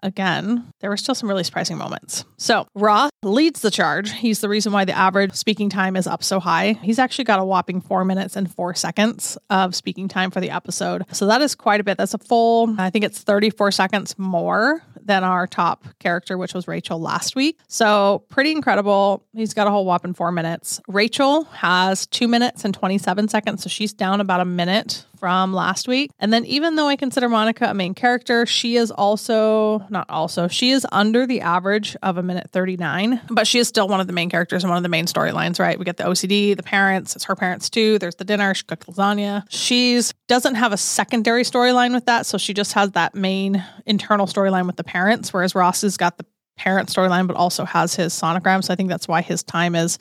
again, 0.03 0.71
there 0.79 0.89
were 0.89 0.97
still 0.97 1.15
some 1.15 1.29
really 1.29 1.44
surprising 1.44 1.77
moments. 1.77 2.25
So 2.38 2.68
Ross 2.75 3.12
leads 3.23 3.62
the 3.62 3.71
charge. 3.71 4.12
He's 4.12 4.41
the 4.41 4.50
reason 4.50 4.71
why 4.73 4.85
the 4.85 4.97
average 4.97 5.33
speaking 5.33 5.69
time 5.69 5.95
is 5.95 6.07
up 6.07 6.23
so 6.23 6.39
high. 6.39 6.73
He's 6.81 7.00
actually 7.00 7.25
got 7.25 7.39
a 7.39 7.45
whopping 7.45 7.81
four 7.81 8.03
minutes 8.03 8.35
and 8.35 8.53
four 8.53 8.73
seconds 8.73 9.38
of 9.50 9.75
speaking 9.75 10.07
time 10.07 10.31
for 10.31 10.41
the 10.41 10.50
episode. 10.50 11.03
So 11.12 11.27
that 11.27 11.41
is 11.41 11.56
quite 11.56 11.81
a 11.81 11.83
bit. 11.83 11.97
That's 11.97 12.13
a 12.13 12.19
full, 12.19 12.75
I 12.79 12.89
think 12.89 13.06
it's 13.06 13.19
34 13.19 13.71
seconds 13.71 14.18
more 14.18 14.81
than 15.06 15.24
our 15.24 15.48
top 15.48 15.86
character, 16.00 16.38
which 16.38 16.53
was 16.53 16.68
Rachel 16.68 17.00
last 17.00 17.36
week. 17.36 17.59
So 17.68 18.24
pretty 18.30 18.51
incredible. 18.51 19.25
He's 19.33 19.53
got 19.53 19.68
a 19.68 19.71
whole 19.71 19.86
whopping 19.86 20.13
four 20.13 20.31
minutes. 20.31 20.81
Rachel 20.88 21.45
has 21.45 22.07
two 22.07 22.27
minutes 22.27 22.65
and 22.65 22.74
27 22.74 23.27
seconds. 23.27 23.63
So 23.63 23.69
she's 23.69 23.94
down 23.94 24.21
about 24.21 24.42
a 24.42 24.45
minute 24.45 25.06
from 25.21 25.53
last 25.53 25.88
week. 25.88 26.09
And 26.19 26.33
then, 26.33 26.45
even 26.45 26.75
though 26.75 26.88
I 26.88 26.95
consider 26.95 27.29
Monica 27.29 27.69
a 27.69 27.75
main 27.75 27.94
character, 27.94 28.47
she 28.47 28.75
is 28.75 28.89
also 28.89 29.85
not 29.89 30.09
also, 30.09 30.47
she 30.47 30.71
is 30.71 30.85
under 30.91 31.27
the 31.27 31.41
average 31.41 31.95
of 32.01 32.18
a 32.18 32.23
minute 32.23 32.50
39, 32.51 33.21
but 33.29 33.45
she 33.45 33.59
is 33.59 33.68
still 33.68 33.88
one 33.88 34.01
of 34.01 34.07
the 34.07 34.13
main 34.13 34.31
characters 34.31 34.63
and 34.63 34.71
one 34.71 34.77
of 34.77 34.83
the 34.83 34.89
main 34.89 35.06
storylines, 35.06 35.59
right? 35.59 35.77
We 35.77 35.85
get 35.85 35.97
the 35.97 36.06
OCD, 36.06 36.57
the 36.57 36.63
parents, 36.63 37.15
it's 37.15 37.25
her 37.25 37.35
parents 37.35 37.69
too. 37.69 38.00
There's 38.00 38.15
the 38.15 38.25
dinner, 38.25 38.56
she 38.56 38.63
cooked 38.63 38.88
lasagna. 38.88 39.45
She's 39.50 40.12
doesn't 40.27 40.56
have 40.56 40.73
a 40.73 40.77
secondary 40.77 41.44
storyline 41.44 41.94
with 41.94 42.06
that. 42.06 42.25
So 42.25 42.39
she 42.39 42.53
just 42.53 42.73
has 42.73 42.91
that 42.91 43.13
main 43.13 43.63
internal 43.85 44.25
storyline 44.25 44.65
with 44.65 44.77
the 44.77 44.83
parents, 44.83 45.31
whereas 45.31 45.53
Ross 45.53 45.83
has 45.83 45.97
got 45.97 46.18
the 46.18 46.25
parent 46.57 46.89
storyline, 46.89 47.27
but 47.27 47.35
also 47.35 47.63
has 47.63 47.94
his 47.95 48.13
sonogram. 48.13 48.63
So 48.63 48.73
I 48.73 48.75
think 48.75 48.89
that's 48.89 49.07
why 49.07 49.21
his 49.21 49.44
time 49.44 49.75
is 49.75 50.00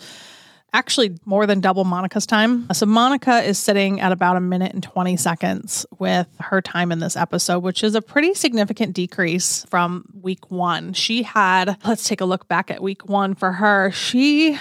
actually 0.73 1.19
more 1.25 1.47
than 1.47 1.61
double 1.61 1.85
Monica's 1.85 2.27
time. 2.27 2.69
So 2.73 2.87
Monica 2.87 3.43
is 3.43 3.59
sitting 3.59 4.01
at 4.01 4.13
about 4.13 4.37
a 4.37 4.41
minute 4.41 4.73
and 4.73 4.83
20 4.83 5.17
seconds 5.17 5.87
with 5.99 6.29
her 6.41 6.61
time 6.61 6.93
in 6.93 7.01
this 7.01 7.17
episode, 7.17 7.61
which 7.61 7.83
is 7.83 7.95
a 7.95 8.03
pretty 8.03 8.35
significant 8.35 8.95
decrease 8.95 9.65
from 9.69 10.05
week 10.21 10.51
one. 10.51 10.93
She 10.93 11.23
had, 11.23 11.77
let's 11.85 12.07
take 12.09 12.21
a 12.21 12.25
look 12.25 12.49
back 12.49 12.71
at 12.71 12.83
week 12.83 13.09
one 13.09 13.35
for 13.35 13.53
her. 13.53 13.91
She 13.91 14.59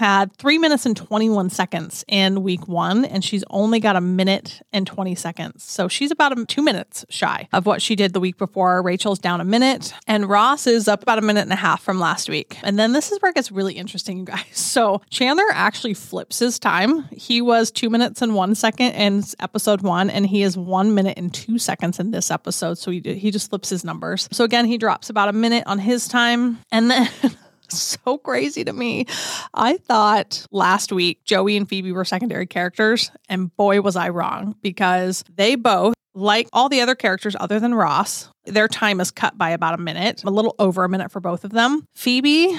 had 0.00 0.34
three 0.36 0.56
minutes 0.56 0.86
and 0.86 0.96
21 0.96 1.50
seconds 1.50 2.06
in 2.08 2.42
week 2.42 2.66
one, 2.66 3.04
and 3.04 3.22
she's 3.22 3.44
only 3.50 3.80
got 3.80 3.96
a 3.96 4.00
minute 4.00 4.62
and 4.72 4.86
20 4.86 5.14
seconds. 5.14 5.62
So 5.62 5.88
she's 5.88 6.10
about 6.10 6.48
two 6.48 6.62
minutes 6.62 7.04
shy 7.10 7.48
of 7.52 7.66
what 7.66 7.82
she 7.82 7.94
did 7.96 8.14
the 8.14 8.20
week 8.20 8.38
before. 8.38 8.80
Rachel's 8.80 9.18
down 9.18 9.42
a 9.42 9.44
minute, 9.44 9.92
and 10.06 10.26
Ross 10.26 10.66
is 10.66 10.88
up 10.88 11.02
about 11.02 11.18
a 11.18 11.20
minute 11.20 11.42
and 11.42 11.52
a 11.52 11.56
half 11.56 11.82
from 11.82 12.00
last 12.00 12.30
week. 12.30 12.56
And 12.62 12.78
then 12.78 12.94
this 12.94 13.12
is 13.12 13.20
where 13.20 13.28
it 13.28 13.34
gets 13.34 13.52
really 13.52 13.74
interesting, 13.74 14.18
you 14.18 14.24
guys. 14.24 14.40
So 14.70 15.02
Chandler 15.10 15.44
actually 15.52 15.94
flips 15.94 16.38
his 16.38 16.58
time. 16.58 17.02
He 17.12 17.42
was 17.42 17.72
two 17.72 17.90
minutes 17.90 18.22
and 18.22 18.34
one 18.36 18.54
second 18.54 18.92
in 18.92 19.22
episode 19.40 19.82
one, 19.82 20.08
and 20.08 20.26
he 20.26 20.42
is 20.42 20.56
one 20.56 20.94
minute 20.94 21.18
and 21.18 21.34
two 21.34 21.58
seconds 21.58 21.98
in 21.98 22.12
this 22.12 22.30
episode. 22.30 22.78
So 22.78 22.92
he, 22.92 23.00
he 23.00 23.32
just 23.32 23.50
flips 23.50 23.68
his 23.68 23.84
numbers. 23.84 24.28
So 24.32 24.44
again, 24.44 24.64
he 24.64 24.78
drops 24.78 25.10
about 25.10 25.28
a 25.28 25.32
minute 25.32 25.64
on 25.66 25.80
his 25.80 26.06
time. 26.08 26.60
And 26.70 26.90
then 26.90 27.10
so 27.78 28.18
crazy 28.18 28.64
to 28.64 28.72
me. 28.72 29.06
I 29.54 29.76
thought 29.76 30.46
last 30.50 30.92
week 30.92 31.24
Joey 31.24 31.56
and 31.56 31.68
Phoebe 31.68 31.92
were 31.92 32.04
secondary 32.04 32.46
characters, 32.46 33.10
and 33.28 33.54
boy, 33.56 33.80
was 33.80 33.96
I 33.96 34.08
wrong 34.08 34.56
because 34.62 35.24
they 35.34 35.54
both, 35.54 35.94
like 36.14 36.48
all 36.52 36.68
the 36.68 36.80
other 36.80 36.94
characters 36.94 37.36
other 37.38 37.60
than 37.60 37.74
Ross, 37.74 38.28
their 38.44 38.68
time 38.68 39.00
is 39.00 39.10
cut 39.10 39.38
by 39.38 39.50
about 39.50 39.74
a 39.74 39.82
minute, 39.82 40.24
a 40.24 40.30
little 40.30 40.54
over 40.58 40.84
a 40.84 40.88
minute 40.88 41.10
for 41.10 41.20
both 41.20 41.44
of 41.44 41.52
them. 41.52 41.84
Phoebe 41.94 42.58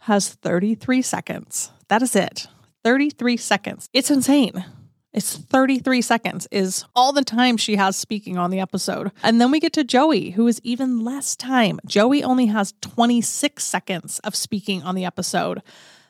has 0.00 0.28
33 0.28 1.02
seconds. 1.02 1.70
That 1.88 2.02
is 2.02 2.16
it. 2.16 2.46
33 2.84 3.36
seconds. 3.36 3.88
It's 3.92 4.10
insane. 4.10 4.64
It's 5.12 5.36
33 5.36 6.00
seconds 6.00 6.48
is 6.50 6.86
all 6.96 7.12
the 7.12 7.24
time 7.24 7.58
she 7.58 7.76
has 7.76 7.96
speaking 7.96 8.38
on 8.38 8.50
the 8.50 8.60
episode. 8.60 9.12
And 9.22 9.40
then 9.40 9.50
we 9.50 9.60
get 9.60 9.74
to 9.74 9.84
Joey, 9.84 10.30
who 10.30 10.46
is 10.46 10.58
even 10.64 11.04
less 11.04 11.36
time. 11.36 11.80
Joey 11.86 12.24
only 12.24 12.46
has 12.46 12.72
26 12.80 13.62
seconds 13.62 14.20
of 14.20 14.34
speaking 14.34 14.82
on 14.82 14.94
the 14.94 15.04
episode. 15.04 15.62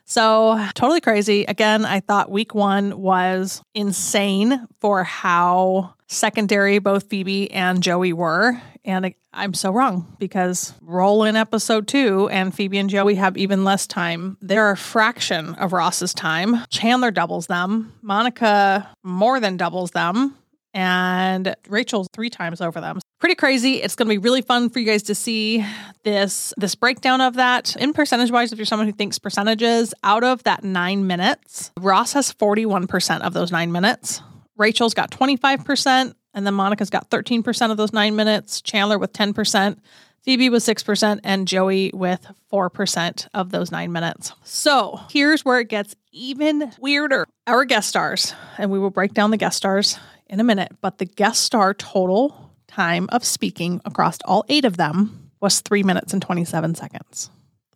So, 0.05 0.63
totally 0.75 1.01
crazy. 1.01 1.45
Again, 1.45 1.85
I 1.85 1.99
thought 1.99 2.29
week 2.29 2.53
one 2.53 2.99
was 2.99 3.61
insane 3.73 4.67
for 4.79 5.03
how 5.03 5.95
secondary 6.07 6.79
both 6.79 7.09
Phoebe 7.09 7.51
and 7.51 7.81
Joey 7.81 8.13
were. 8.13 8.61
And 8.85 9.13
I'm 9.31 9.53
so 9.53 9.71
wrong 9.71 10.13
because 10.19 10.73
roll 10.81 11.23
in 11.23 11.35
episode 11.35 11.87
two, 11.87 12.27
and 12.29 12.53
Phoebe 12.53 12.77
and 12.77 12.89
Joey 12.89 13.15
have 13.15 13.37
even 13.37 13.63
less 13.63 13.87
time. 13.87 14.37
They're 14.41 14.71
a 14.71 14.77
fraction 14.77 15.55
of 15.55 15.71
Ross's 15.71 16.13
time. 16.13 16.65
Chandler 16.69 17.09
doubles 17.09 17.47
them. 17.47 17.93
Monica 18.01 18.89
more 19.01 19.39
than 19.39 19.55
doubles 19.57 19.91
them. 19.91 20.35
And 20.73 21.55
Rachel's 21.67 22.07
three 22.13 22.29
times 22.29 22.61
over 22.61 22.81
them. 22.81 22.99
Pretty 23.19 23.35
crazy. 23.35 23.75
It's 23.81 23.95
going 23.95 24.07
to 24.07 24.13
be 24.13 24.17
really 24.17 24.41
fun 24.41 24.69
for 24.69 24.79
you 24.79 24.85
guys 24.85 25.03
to 25.03 25.15
see 25.15 25.65
this 26.03 26.53
this 26.57 26.75
breakdown 26.75 27.21
of 27.21 27.35
that 27.35 27.75
in 27.77 27.93
percentage 27.93 28.31
wise. 28.31 28.51
If 28.51 28.57
you're 28.57 28.65
someone 28.65 28.87
who 28.87 28.93
thinks 28.93 29.19
percentages, 29.19 29.93
out 30.03 30.23
of 30.23 30.43
that 30.43 30.63
nine 30.63 31.07
minutes, 31.07 31.71
Ross 31.79 32.13
has 32.13 32.33
41% 32.33 33.21
of 33.21 33.33
those 33.33 33.51
nine 33.51 33.71
minutes. 33.71 34.21
Rachel's 34.57 34.93
got 34.93 35.09
25%, 35.09 36.13
and 36.33 36.45
then 36.45 36.53
Monica's 36.53 36.89
got 36.89 37.09
13% 37.09 37.71
of 37.71 37.77
those 37.77 37.93
nine 37.93 38.15
minutes. 38.15 38.61
Chandler 38.61 38.99
with 38.99 39.13
10%. 39.13 39.77
Phoebe 40.23 40.49
with 40.49 40.63
6% 40.63 41.19
and 41.25 41.47
Joey 41.47 41.91
with 41.93 42.25
4% 42.51 43.27
of 43.33 43.51
those 43.51 43.71
nine 43.71 43.91
minutes. 43.91 44.31
So 44.43 45.01
here's 45.09 45.43
where 45.43 45.59
it 45.59 45.67
gets 45.67 45.95
even 46.13 46.71
weirder. 46.79 47.27
Our 47.45 47.65
guest 47.65 47.89
stars, 47.89 48.33
and 48.57 48.71
we 48.71 48.79
will 48.79 48.89
break 48.89 49.13
down 49.13 49.31
the 49.31 49.37
guest 49.37 49.57
stars 49.57 49.99
in 50.33 50.39
a 50.39 50.43
minute, 50.43 50.75
but 50.81 50.97
the 50.97 51.05
guest 51.05 51.43
star 51.43 51.75
total 51.75 52.51
time 52.67 53.07
of 53.11 53.23
speaking 53.23 53.79
across 53.85 54.17
all 54.25 54.43
eight 54.49 54.65
of 54.65 54.77
them 54.77 55.29
was 55.39 55.61
three 55.61 55.83
minutes 55.83 56.11
and 56.11 56.23
27 56.23 56.73
seconds. 56.73 57.29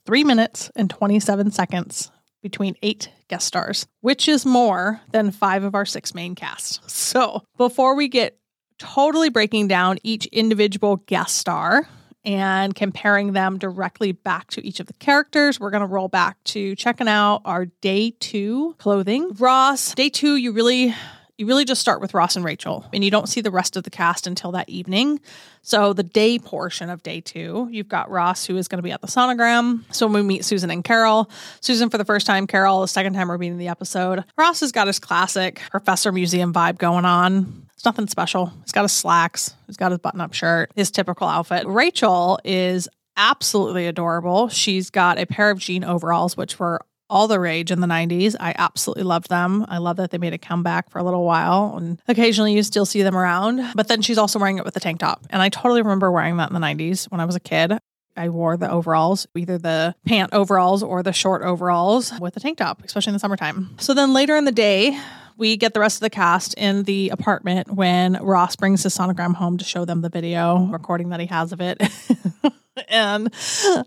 Three 0.08 0.24
minutes 0.24 0.72
and 0.76 0.90
27 0.90 1.52
seconds 1.52 2.12
between 2.42 2.76
eight 2.82 3.10
guest 3.28 3.46
stars, 3.46 3.86
which 4.02 4.28
is 4.28 4.44
more 4.44 5.00
than 5.12 5.30
five 5.30 5.64
of 5.64 5.76
our 5.76 5.86
six 5.86 6.16
main 6.16 6.34
cast. 6.34 6.90
So 6.90 7.44
before 7.58 7.96
we 7.96 8.08
get 8.08 8.40
totally 8.80 9.30
breaking 9.30 9.68
down 9.68 10.00
each 10.02 10.26
individual 10.28 10.98
guest 10.98 11.38
star, 11.38 11.88
and 12.26 12.76
comparing 12.76 13.32
them 13.32 13.58
directly 13.58 14.12
back 14.12 14.50
to 14.50 14.66
each 14.66 14.82
of 14.82 14.88
the 14.88 14.94
characters. 14.94 15.62
We're 15.62 15.70
going 15.70 15.82
to 15.82 15.88
roll 15.88 16.10
back 16.10 16.44
to 16.46 16.76
checking 16.76 17.08
out 17.08 17.42
our 17.46 17.68
day 17.68 18.12
two 18.20 18.76
clothing. 18.80 19.32
Ross, 19.40 19.96
day 19.96 20.10
two, 20.10 20.36
you 20.36 20.52
really 20.52 20.94
you 21.38 21.46
really 21.46 21.66
just 21.66 21.80
start 21.80 22.02
with 22.02 22.14
Ross 22.14 22.36
and 22.36 22.44
Rachel, 22.44 22.86
and 22.92 23.04
you 23.04 23.12
don't 23.12 23.30
see 23.30 23.42
the 23.42 23.52
rest 23.52 23.78
of 23.78 23.84
the 23.84 23.92
cast 23.92 24.26
until 24.26 24.52
that 24.54 24.68
evening. 24.70 25.20
So, 25.62 25.94
the 25.94 26.04
day 26.04 26.40
portion 26.40 26.90
of 26.90 27.04
day 27.04 27.22
two, 27.22 27.68
you've 27.72 27.88
got 27.88 28.10
Ross, 28.10 28.46
who 28.46 28.58
is 28.58 28.68
going 28.68 28.80
to 28.80 28.84
be 28.84 28.92
at 28.92 29.02
the 29.02 29.08
sonogram. 29.08 29.84
So, 29.94 30.08
when 30.08 30.24
we 30.24 30.28
meet 30.28 30.46
Susan 30.46 30.72
and 30.72 30.84
Carol, 30.84 31.30
Susan 31.62 31.90
for 31.90 32.00
the 32.00 32.06
first 32.06 32.26
time, 32.26 32.48
Carol 32.48 32.82
the 32.82 32.88
second 32.88 33.14
time 33.14 33.28
we're 33.28 33.38
meeting 33.38 33.60
the 33.60 33.68
episode. 33.68 34.24
Ross 34.36 34.62
has 34.62 34.72
got 34.72 34.88
his 34.88 34.98
classic 34.98 35.62
professor 35.70 36.12
museum 36.12 36.54
vibe 36.54 36.80
going 36.80 37.06
on. 37.06 37.68
It's 37.74 37.86
nothing 37.86 38.08
special. 38.08 38.52
He's 38.64 38.72
got 38.72 38.82
his 38.82 38.92
slacks, 38.92 39.54
he's 39.68 39.78
got 39.78 39.92
his 39.92 40.00
button 40.00 40.22
up 40.22 40.34
shirt, 40.34 40.72
his 40.76 40.90
typical 40.90 41.28
outfit. 41.28 41.68
Rachel 41.68 42.40
is 42.44 42.90
absolutely 43.16 43.86
adorable. 43.86 44.50
She's 44.50 44.90
got 44.90 45.20
a 45.20 45.28
pair 45.28 45.52
of 45.52 45.60
jean 45.60 45.84
overalls, 45.84 46.36
which 46.36 46.58
were 46.58 46.82
all 47.10 47.28
the 47.28 47.40
rage 47.40 47.72
in 47.72 47.80
the 47.80 47.88
90s. 47.88 48.36
I 48.40 48.54
absolutely 48.58 49.04
loved 49.04 49.30
them. 49.30 49.66
I 49.68 49.78
love 49.78 49.98
that 49.98 50.12
they 50.12 50.18
made 50.18 50.34
a 50.34 50.38
comeback 50.38 50.90
for 50.90 51.00
a 51.00 51.04
little 51.04 51.24
while 51.24 51.76
and 51.78 52.02
occasionally 52.08 52.54
you 52.54 52.64
still 52.64 52.86
see 52.86 53.02
them 53.02 53.16
around. 53.16 53.62
But 53.76 53.88
then 53.88 54.02
she's 54.02 54.18
also 54.18 54.40
wearing 54.40 54.58
it 54.58 54.66
with 54.66 54.76
a 54.76 54.80
tank 54.80 55.00
top. 55.00 55.26
And 55.30 55.42
I 55.42 55.50
totally 55.50 55.82
remember 55.82 56.12
wearing 56.12 56.38
that 56.38 56.50
in 56.50 56.54
the 56.54 56.66
90s 56.66 57.10
when 57.12 57.20
I 57.20 57.26
was 57.26 57.36
a 57.36 57.40
kid. 57.40 57.74
I 58.16 58.30
wore 58.30 58.58
the 58.58 58.70
overalls, 58.70 59.28
either 59.36 59.60
the 59.60 59.94
pant 60.06 60.34
overalls 60.34 60.82
or 60.82 61.04
the 61.04 61.14
short 61.14 61.44
overalls 61.44 62.12
with 62.20 62.36
a 62.36 62.40
tank 62.40 62.58
top, 62.58 62.84
especially 62.84 63.12
in 63.12 63.14
the 63.14 63.20
summertime. 63.20 63.76
So 63.78 63.94
then 63.94 64.12
later 64.12 64.36
in 64.36 64.46
the 64.46 64.52
day, 64.52 65.00
we 65.38 65.56
get 65.56 65.76
the 65.76 65.80
rest 65.80 65.98
of 65.98 66.02
the 66.02 66.10
cast 66.10 66.56
in 66.56 66.84
the 66.84 67.10
apartment 67.10 67.72
when 67.72 68.14
Ross 68.14 68.56
brings 68.56 68.82
his 68.82 68.98
sonogram 68.98 69.36
home 69.36 69.58
to 69.60 69.64
show 69.66 69.86
them 69.86 70.02
the 70.02 70.10
video 70.10 70.66
recording 70.66 71.10
that 71.10 71.20
he 71.20 71.28
has 71.28 71.52
of 71.52 71.62
it. 71.62 71.80
and 72.90 73.34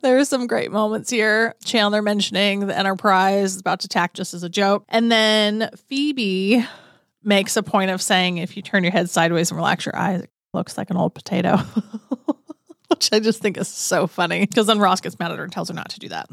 there's 0.02 0.28
some 0.28 0.46
great 0.46 0.70
moments 0.70 1.10
here. 1.10 1.54
Chandler 1.64 2.02
mentioning 2.02 2.66
the 2.66 2.76
Enterprise 2.76 3.54
is 3.54 3.60
about 3.60 3.80
to 3.80 3.86
attack 3.86 4.14
just 4.14 4.34
as 4.34 4.42
a 4.42 4.48
joke. 4.48 4.84
And 4.88 5.10
then 5.10 5.70
Phoebe 5.88 6.64
makes 7.22 7.56
a 7.56 7.62
point 7.62 7.90
of 7.90 8.00
saying, 8.00 8.38
if 8.38 8.56
you 8.56 8.62
turn 8.62 8.82
your 8.82 8.92
head 8.92 9.10
sideways 9.10 9.50
and 9.50 9.56
relax 9.56 9.84
your 9.86 9.96
eyes, 9.96 10.22
it 10.22 10.30
looks 10.52 10.78
like 10.78 10.90
an 10.90 10.96
old 10.96 11.14
potato. 11.14 11.56
Which 12.88 13.12
I 13.12 13.20
just 13.20 13.40
think 13.40 13.56
is 13.56 13.68
so 13.68 14.06
funny 14.06 14.40
because 14.40 14.66
then 14.66 14.80
Ross 14.80 15.00
gets 15.00 15.18
mad 15.18 15.30
at 15.30 15.38
her 15.38 15.44
and 15.44 15.52
tells 15.52 15.68
her 15.68 15.74
not 15.74 15.90
to 15.90 16.00
do 16.00 16.08
that 16.08 16.28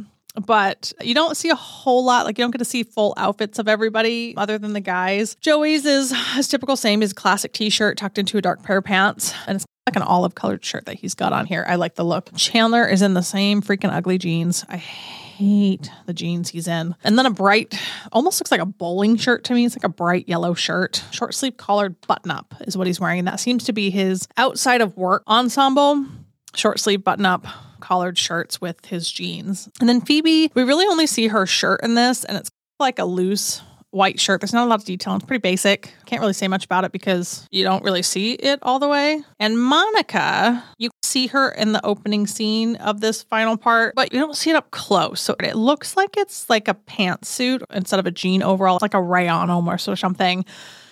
but 0.45 0.93
you 1.01 1.13
don't 1.15 1.35
see 1.35 1.49
a 1.49 1.55
whole 1.55 2.03
lot. 2.05 2.25
Like 2.25 2.37
you 2.37 2.43
don't 2.43 2.51
get 2.51 2.59
to 2.59 2.65
see 2.65 2.83
full 2.83 3.13
outfits 3.17 3.59
of 3.59 3.67
everybody 3.67 4.35
other 4.37 4.57
than 4.57 4.73
the 4.73 4.79
guys. 4.79 5.35
Joey's 5.35 5.85
is 5.85 6.13
his 6.35 6.47
typical 6.47 6.75
same, 6.77 7.01
his 7.01 7.13
classic 7.13 7.53
t-shirt 7.53 7.97
tucked 7.97 8.17
into 8.17 8.37
a 8.37 8.41
dark 8.41 8.63
pair 8.63 8.77
of 8.77 8.83
pants. 8.83 9.33
And 9.47 9.55
it's 9.55 9.65
like 9.87 9.95
an 9.95 10.01
olive 10.01 10.35
colored 10.35 10.63
shirt 10.65 10.85
that 10.85 10.95
he's 10.95 11.15
got 11.15 11.31
on 11.31 11.45
here. 11.45 11.65
I 11.67 11.75
like 11.75 11.95
the 11.95 12.03
look. 12.03 12.29
Chandler 12.35 12.85
is 12.85 13.01
in 13.01 13.13
the 13.13 13.21
same 13.21 13.61
freaking 13.61 13.91
ugly 13.91 14.17
jeans. 14.17 14.65
I 14.67 14.75
hate 14.77 15.89
the 16.05 16.13
jeans 16.13 16.49
he's 16.49 16.67
in. 16.67 16.93
And 17.05 17.17
then 17.17 17.25
a 17.25 17.31
bright, 17.31 17.79
almost 18.11 18.41
looks 18.41 18.51
like 18.51 18.59
a 18.59 18.65
bowling 18.65 19.15
shirt 19.15 19.45
to 19.45 19.53
me. 19.53 19.65
It's 19.65 19.77
like 19.77 19.85
a 19.85 19.89
bright 19.89 20.27
yellow 20.27 20.53
shirt. 20.53 21.03
Short 21.11 21.33
sleeve 21.33 21.55
collared 21.55 21.99
button 22.05 22.31
up 22.31 22.53
is 22.61 22.75
what 22.77 22.85
he's 22.85 22.99
wearing. 22.99 23.19
And 23.19 23.27
that 23.29 23.39
seems 23.39 23.63
to 23.63 23.73
be 23.73 23.89
his 23.89 24.27
outside 24.35 24.81
of 24.81 24.97
work 24.97 25.23
ensemble. 25.25 26.05
Short 26.53 26.79
sleeve 26.81 27.03
button 27.03 27.25
up 27.25 27.47
collared 27.79 28.17
shirts 28.17 28.59
with 28.59 28.85
his 28.87 29.09
jeans. 29.09 29.69
And 29.79 29.87
then 29.87 30.01
Phoebe, 30.01 30.51
we 30.53 30.63
really 30.63 30.85
only 30.87 31.07
see 31.07 31.27
her 31.27 31.45
shirt 31.45 31.81
in 31.81 31.95
this, 31.95 32.25
and 32.25 32.37
it's 32.37 32.49
like 32.79 32.99
a 32.99 33.05
loose 33.05 33.61
white 33.91 34.19
shirt. 34.19 34.41
There's 34.41 34.53
not 34.53 34.65
a 34.65 34.69
lot 34.69 34.79
of 34.79 34.85
detail. 34.85 35.15
It's 35.15 35.25
pretty 35.25 35.41
basic. 35.41 35.93
Can't 36.05 36.21
really 36.21 36.33
say 36.33 36.47
much 36.47 36.65
about 36.65 36.83
it 36.83 36.91
because 36.91 37.47
you 37.51 37.63
don't 37.63 37.83
really 37.83 38.01
see 38.01 38.33
it 38.33 38.59
all 38.61 38.79
the 38.79 38.87
way. 38.87 39.23
And 39.39 39.59
Monica, 39.59 40.63
you 40.77 40.89
see 41.03 41.27
her 41.27 41.49
in 41.49 41.71
the 41.71 41.85
opening 41.85 42.27
scene 42.27 42.75
of 42.77 43.01
this 43.01 43.23
final 43.23 43.57
part, 43.57 43.95
but 43.95 44.13
you 44.13 44.19
don't 44.19 44.35
see 44.35 44.49
it 44.49 44.55
up 44.55 44.71
close. 44.71 45.21
So 45.21 45.35
it 45.39 45.55
looks 45.55 45.95
like 45.95 46.17
it's 46.17 46.49
like 46.49 46.67
a 46.67 46.73
pantsuit 46.73 47.63
instead 47.73 47.99
of 47.99 48.05
a 48.05 48.11
jean 48.11 48.43
overall. 48.43 48.75
It's 48.75 48.81
like 48.81 48.93
a 48.93 49.01
rayon 49.01 49.49
almost 49.49 49.87
or 49.87 49.95
something. 49.95 50.45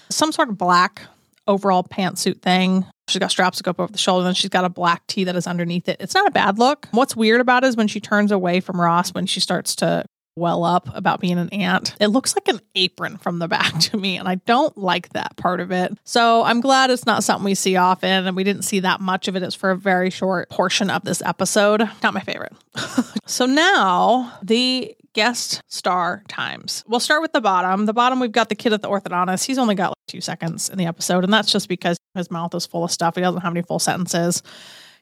Some 0.10 0.32
sort 0.32 0.50
of 0.50 0.58
black 0.58 1.02
overall 1.48 1.84
pantsuit 1.84 2.42
thing. 2.42 2.86
She's 3.08 3.20
got 3.20 3.30
straps 3.30 3.58
that 3.58 3.64
go 3.64 3.72
up 3.72 3.80
over 3.80 3.92
the 3.92 4.00
shoulder, 4.00 4.28
and 4.28 4.36
she's 4.36 4.50
got 4.50 4.66
a 4.66 4.70
black 4.70 5.06
tee 5.06 5.26
that 5.26 5.36
is 5.36 5.46
underneath 5.46 5.88
it. 5.88 5.98
It's 6.00 6.16
not 6.16 6.28
a 6.28 6.32
bad 6.32 6.58
look. 6.58 6.88
What's 6.90 7.16
weird 7.16 7.40
about 7.40 7.64
it 7.64 7.68
is 7.68 7.78
when 7.78 7.88
she 7.88 8.00
turns 8.00 8.32
away 8.32 8.62
from 8.62 8.82
Ross, 8.82 9.14
when 9.14 9.28
she 9.28 9.40
starts 9.40 9.76
to 9.78 10.06
well 10.36 10.64
up 10.64 10.90
about 10.94 11.20
being 11.20 11.38
an 11.38 11.50
aunt. 11.50 11.96
It 12.00 12.08
looks 12.08 12.36
like 12.36 12.48
an 12.48 12.60
apron 12.76 13.18
from 13.18 13.40
the 13.40 13.48
back 13.48 13.78
to 13.80 13.98
me, 13.98 14.18
and 14.18 14.28
I 14.28 14.36
don't 14.36 14.78
like 14.78 15.10
that 15.10 15.36
part 15.38 15.60
of 15.60 15.72
it. 15.72 15.98
So 16.04 16.44
I'm 16.44 16.62
glad 16.62 16.90
it's 16.90 17.06
not 17.06 17.24
something 17.24 17.46
we 17.46 17.56
see 17.56 17.76
often, 17.76 18.28
and 18.28 18.36
we 18.36 18.44
didn't 18.44 18.64
see 18.64 18.82
that 18.82 19.02
much 19.02 19.28
of 19.28 19.36
it. 19.36 19.44
It's 19.44 19.56
for 19.56 19.72
a 19.72 19.78
very 19.78 20.10
short 20.10 20.50
portion 20.50 20.90
of 20.90 21.04
this 21.04 21.22
episode. 21.22 21.90
Not 22.04 22.14
my 22.14 22.22
favorite. 22.22 22.54
so 23.26 23.46
now 23.46 24.38
the 24.44 24.96
guest 25.14 25.62
star 25.68 26.24
times. 26.28 26.84
We'll 26.88 27.00
start 27.00 27.22
with 27.22 27.32
the 27.32 27.42
bottom. 27.42 27.86
The 27.86 27.94
bottom, 27.94 28.20
we've 28.20 28.32
got 28.32 28.50
the 28.50 28.56
kid 28.56 28.74
at 28.74 28.82
the 28.82 28.90
orthodontist. 28.90 29.46
He's 29.46 29.58
only 29.58 29.74
got 29.74 29.92
like 29.92 30.08
two 30.08 30.22
seconds 30.22 30.70
in 30.70 30.78
the 30.78 30.86
episode, 30.86 31.24
and 31.24 31.34
that's 31.34 31.52
just 31.52 31.70
because 31.70 31.98
his 32.14 32.30
mouth 32.30 32.54
is 32.54 32.66
full 32.66 32.84
of 32.84 32.92
stuff. 32.92 33.16
He 33.16 33.22
doesn't 33.22 33.42
have 33.42 33.54
any 33.54 33.62
full 33.62 33.80
sentences. 33.80 34.44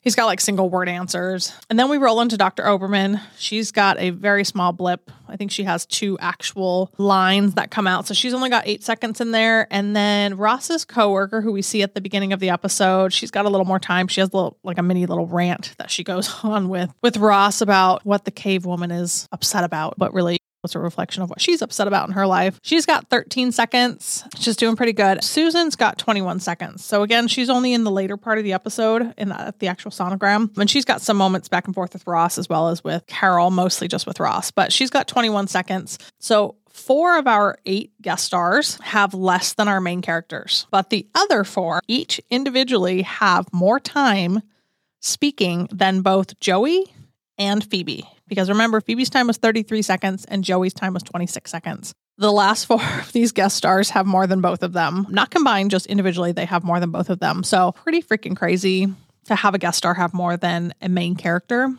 He's 0.03 0.15
got 0.15 0.25
like 0.25 0.41
single 0.41 0.69
word 0.69 0.89
answers. 0.89 1.53
And 1.69 1.79
then 1.79 1.89
we 1.89 1.98
roll 1.98 2.19
into 2.19 2.36
Dr. 2.36 2.63
Oberman. 2.63 3.22
She's 3.38 3.72
got 3.72 3.98
a 4.00 4.10
very 4.10 4.43
small 4.43 4.74
blip. 4.74 5.10
I 5.29 5.38
think 5.38 5.50
she 5.50 5.63
has 5.63 5.86
two 5.86 6.19
actual 6.19 6.91
lines 6.98 7.53
that 7.53 7.72
come 7.72 7.88
out. 7.88 8.05
So 8.05 8.13
she's 8.13 8.33
only 8.33 8.50
got 8.50 8.67
eight 8.67 8.83
seconds 8.83 9.22
in 9.22 9.31
there. 9.31 9.65
And 9.72 9.95
then 9.95 10.36
Ross's 10.36 10.83
coworker, 10.83 11.39
who 11.39 11.53
we 11.53 11.62
see 11.62 11.83
at 11.83 11.95
the 11.95 12.01
beginning 12.01 12.33
of 12.33 12.41
the 12.41 12.50
episode, 12.50 13.13
she's 13.13 13.31
got 13.31 13.45
a 13.45 13.50
little 13.50 13.65
more 13.65 13.79
time. 13.79 14.10
She 14.10 14.19
has 14.19 14.29
a 14.33 14.36
little 14.36 14.57
like 14.62 14.77
a 14.77 14.83
mini 14.83 15.05
little 15.05 15.25
rant 15.25 15.74
that 15.77 15.89
she 15.89 16.03
goes 16.03 16.29
on 16.43 16.67
with 16.67 16.91
with 17.01 17.15
Ross 17.15 17.62
about 17.62 18.05
what 18.05 18.25
the 18.25 18.31
cave 18.31 18.65
woman 18.65 18.91
is 18.91 19.29
upset 19.31 19.63
about, 19.63 19.95
but 19.98 20.13
really 20.13 20.38
was 20.63 20.74
a 20.74 20.79
reflection 20.79 21.22
of 21.22 21.29
what 21.29 21.41
she's 21.41 21.62
upset 21.62 21.88
about 21.88 22.08
in 22.08 22.15
her 22.15 22.25
life. 22.25 22.60
She's 22.63 22.86
got 22.86 23.10
13 23.10 23.51
seconds. 23.51 24.24
She's 24.39 24.55
doing 24.55 24.75
pretty 24.75 24.93
good. 24.93 25.24
Susan's 25.24 25.75
got 25.75 25.98
21 26.00 26.39
seconds. 26.39 26.84
So 26.84 27.03
again, 27.03 27.27
she's 27.27 27.50
only 27.50 27.74
in 27.74 27.84
the 27.84 27.91
later 27.91 28.17
part 28.17 28.38
of 28.39 28.43
the 28.43 28.53
episode 28.53 29.13
in 29.17 29.29
the, 29.29 29.53
the 29.60 29.67
actual 29.67 29.91
sonogram. 29.91 30.58
And 30.58 30.70
she's 30.70 30.86
got 30.86 31.01
some 31.01 31.17
moments 31.17 31.50
back 31.50 31.65
and 31.65 31.75
forth 31.75 31.93
with 31.93 32.08
Ross 32.08 32.38
as 32.38 32.50
well 32.50 32.70
as 32.70 32.84
with 32.84 33.05
Carol, 33.05 33.51
mostly 33.51 33.88
just 33.88 34.08
with 34.08 34.20
Ross. 34.20 34.50
But 34.50 34.72
she's 34.72 34.89
got 34.89 35.08
21 35.08 35.48
seconds. 35.48 36.00
So 36.20 36.55
Four 36.74 37.20
of 37.20 37.27
our 37.27 37.60
eight 37.67 37.93
guest 38.01 38.25
stars 38.25 38.79
have 38.82 39.13
less 39.13 39.53
than 39.53 39.67
our 39.67 39.79
main 39.79 40.01
characters, 40.01 40.65
but 40.72 40.89
the 40.89 41.08
other 41.13 41.43
four 41.43 41.82
each 41.88 42.20
individually 42.32 43.03
have 43.03 43.46
more 43.53 43.79
time 43.79 44.41
speaking 45.00 45.67
than 45.72 46.01
both 46.01 46.39
Joey 46.39 46.91
and 47.38 47.63
Phoebe. 47.63 48.10
Because 48.33 48.49
remember, 48.49 48.81
Phoebe's 48.81 49.09
time 49.09 49.27
was 49.27 49.37
33 49.37 49.83
seconds 49.83 50.25
and 50.25 50.43
Joey's 50.43 50.73
time 50.73 50.93
was 50.93 51.03
26 51.03 51.49
seconds. 51.49 51.93
The 52.17 52.31
last 52.31 52.65
four 52.65 52.81
of 52.99 53.11
these 53.11 53.31
guest 53.31 53.55
stars 53.55 53.91
have 53.91 54.05
more 54.05 54.25
than 54.27 54.41
both 54.41 54.63
of 54.63 54.73
them. 54.73 55.05
Not 55.09 55.29
combined, 55.29 55.71
just 55.71 55.85
individually, 55.85 56.31
they 56.31 56.45
have 56.45 56.63
more 56.63 56.79
than 56.79 56.91
both 56.91 57.09
of 57.09 57.19
them. 57.19 57.43
So, 57.43 57.73
pretty 57.83 58.01
freaking 58.01 58.35
crazy 58.35 58.87
to 59.25 59.35
have 59.35 59.53
a 59.53 59.57
guest 59.57 59.77
star 59.77 59.93
have 59.93 60.13
more 60.13 60.35
than 60.35 60.73
a 60.81 60.89
main 60.89 61.15
character. 61.15 61.69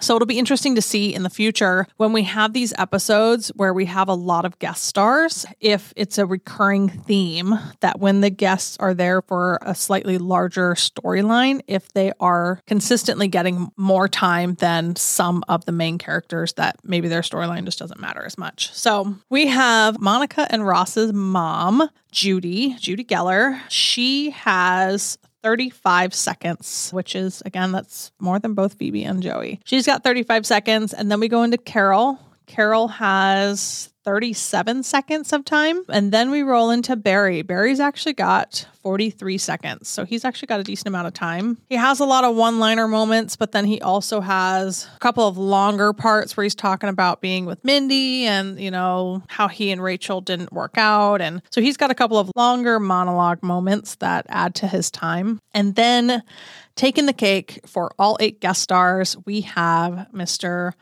So 0.00 0.14
it'll 0.16 0.26
be 0.26 0.38
interesting 0.38 0.74
to 0.74 0.82
see 0.82 1.14
in 1.14 1.22
the 1.22 1.30
future 1.30 1.86
when 1.96 2.12
we 2.12 2.24
have 2.24 2.52
these 2.52 2.72
episodes 2.78 3.48
where 3.56 3.72
we 3.72 3.86
have 3.86 4.08
a 4.08 4.14
lot 4.14 4.44
of 4.44 4.58
guest 4.58 4.84
stars, 4.84 5.46
if 5.60 5.92
it's 5.96 6.18
a 6.18 6.26
recurring 6.26 6.88
theme 6.88 7.58
that 7.80 7.98
when 8.00 8.20
the 8.20 8.30
guests 8.30 8.76
are 8.78 8.94
there 8.94 9.22
for 9.22 9.58
a 9.62 9.74
slightly 9.74 10.18
larger 10.18 10.74
storyline, 10.74 11.60
if 11.66 11.92
they 11.92 12.12
are 12.20 12.60
consistently 12.66 13.28
getting 13.28 13.70
more 13.76 14.08
time 14.08 14.54
than 14.54 14.96
some 14.96 15.42
of 15.48 15.64
the 15.64 15.72
main 15.72 15.98
characters 15.98 16.52
that 16.54 16.76
maybe 16.84 17.08
their 17.08 17.22
storyline 17.22 17.64
just 17.64 17.78
doesn't 17.78 18.00
matter 18.00 18.24
as 18.24 18.38
much. 18.38 18.72
So 18.72 19.16
we 19.30 19.46
have 19.46 20.00
Monica 20.00 20.46
and 20.50 20.66
Ross's 20.66 21.12
mom, 21.12 21.88
Judy, 22.10 22.74
Judy 22.78 23.04
Geller. 23.04 23.60
She 23.68 24.30
has 24.30 25.18
35 25.42 26.14
seconds, 26.14 26.90
which 26.92 27.14
is, 27.14 27.42
again, 27.44 27.72
that's 27.72 28.10
more 28.20 28.38
than 28.38 28.54
both 28.54 28.74
Phoebe 28.74 29.04
and 29.04 29.22
Joey. 29.22 29.60
She's 29.64 29.86
got 29.86 30.02
35 30.04 30.46
seconds. 30.46 30.92
And 30.92 31.10
then 31.10 31.20
we 31.20 31.28
go 31.28 31.42
into 31.42 31.58
Carol. 31.58 32.18
Carol 32.46 32.88
has 32.88 33.92
37 34.06 34.84
seconds 34.84 35.32
of 35.32 35.44
time. 35.44 35.82
And 35.88 36.12
then 36.12 36.30
we 36.30 36.42
roll 36.42 36.70
into 36.70 36.94
Barry. 36.94 37.42
Barry's 37.42 37.80
actually 37.80 38.12
got 38.12 38.64
43 38.82 39.36
seconds. 39.36 39.88
So 39.88 40.04
he's 40.04 40.24
actually 40.24 40.46
got 40.46 40.60
a 40.60 40.62
decent 40.62 40.86
amount 40.86 41.08
of 41.08 41.12
time. 41.12 41.58
He 41.68 41.74
has 41.74 41.98
a 41.98 42.04
lot 42.04 42.22
of 42.22 42.36
one 42.36 42.60
liner 42.60 42.86
moments, 42.86 43.34
but 43.34 43.50
then 43.50 43.64
he 43.64 43.80
also 43.80 44.20
has 44.20 44.88
a 44.94 44.98
couple 45.00 45.26
of 45.26 45.36
longer 45.36 45.92
parts 45.92 46.36
where 46.36 46.44
he's 46.44 46.54
talking 46.54 46.88
about 46.88 47.20
being 47.20 47.46
with 47.46 47.64
Mindy 47.64 48.26
and, 48.26 48.60
you 48.60 48.70
know, 48.70 49.24
how 49.26 49.48
he 49.48 49.72
and 49.72 49.82
Rachel 49.82 50.20
didn't 50.20 50.52
work 50.52 50.78
out. 50.78 51.20
And 51.20 51.42
so 51.50 51.60
he's 51.60 51.76
got 51.76 51.90
a 51.90 51.94
couple 51.94 52.16
of 52.16 52.30
longer 52.36 52.78
monologue 52.78 53.42
moments 53.42 53.96
that 53.96 54.24
add 54.28 54.54
to 54.54 54.68
his 54.68 54.88
time. 54.88 55.40
And 55.52 55.74
then 55.74 56.22
taking 56.76 57.06
the 57.06 57.12
cake 57.12 57.58
for 57.66 57.90
all 57.98 58.16
eight 58.20 58.38
guest 58.40 58.62
stars, 58.62 59.16
we 59.26 59.40
have 59.40 60.06
Mr. 60.14 60.74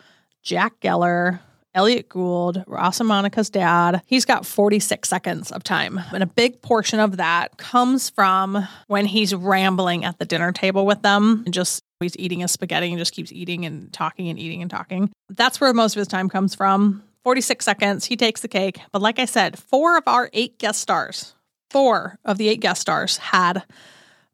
Jack 0.42 0.78
Geller, 0.80 1.40
Elliott 1.74 2.08
Gould, 2.08 2.62
Ross 2.66 3.00
and 3.00 3.08
Monica's 3.08 3.50
dad. 3.50 4.02
He's 4.06 4.24
got 4.24 4.46
46 4.46 5.08
seconds 5.08 5.50
of 5.50 5.64
time. 5.64 6.00
And 6.12 6.22
a 6.22 6.26
big 6.26 6.62
portion 6.62 7.00
of 7.00 7.16
that 7.16 7.56
comes 7.56 8.10
from 8.10 8.66
when 8.86 9.06
he's 9.06 9.34
rambling 9.34 10.04
at 10.04 10.18
the 10.18 10.24
dinner 10.24 10.52
table 10.52 10.86
with 10.86 11.02
them 11.02 11.42
and 11.44 11.52
just 11.52 11.82
he's 12.00 12.16
eating 12.16 12.40
his 12.40 12.52
spaghetti 12.52 12.88
and 12.88 12.98
just 12.98 13.12
keeps 13.12 13.32
eating 13.32 13.64
and 13.64 13.92
talking 13.92 14.28
and 14.28 14.38
eating 14.38 14.62
and 14.62 14.70
talking. 14.70 15.10
That's 15.28 15.60
where 15.60 15.72
most 15.72 15.96
of 15.96 15.98
his 15.98 16.08
time 16.08 16.28
comes 16.28 16.54
from. 16.54 17.02
46 17.24 17.64
seconds. 17.64 18.04
He 18.04 18.16
takes 18.16 18.42
the 18.42 18.48
cake. 18.48 18.78
But 18.92 19.02
like 19.02 19.18
I 19.18 19.24
said, 19.24 19.58
four 19.58 19.96
of 19.96 20.04
our 20.06 20.30
eight 20.32 20.58
guest 20.58 20.80
stars, 20.80 21.34
four 21.70 22.18
of 22.24 22.38
the 22.38 22.48
eight 22.48 22.60
guest 22.60 22.82
stars 22.82 23.16
had 23.16 23.64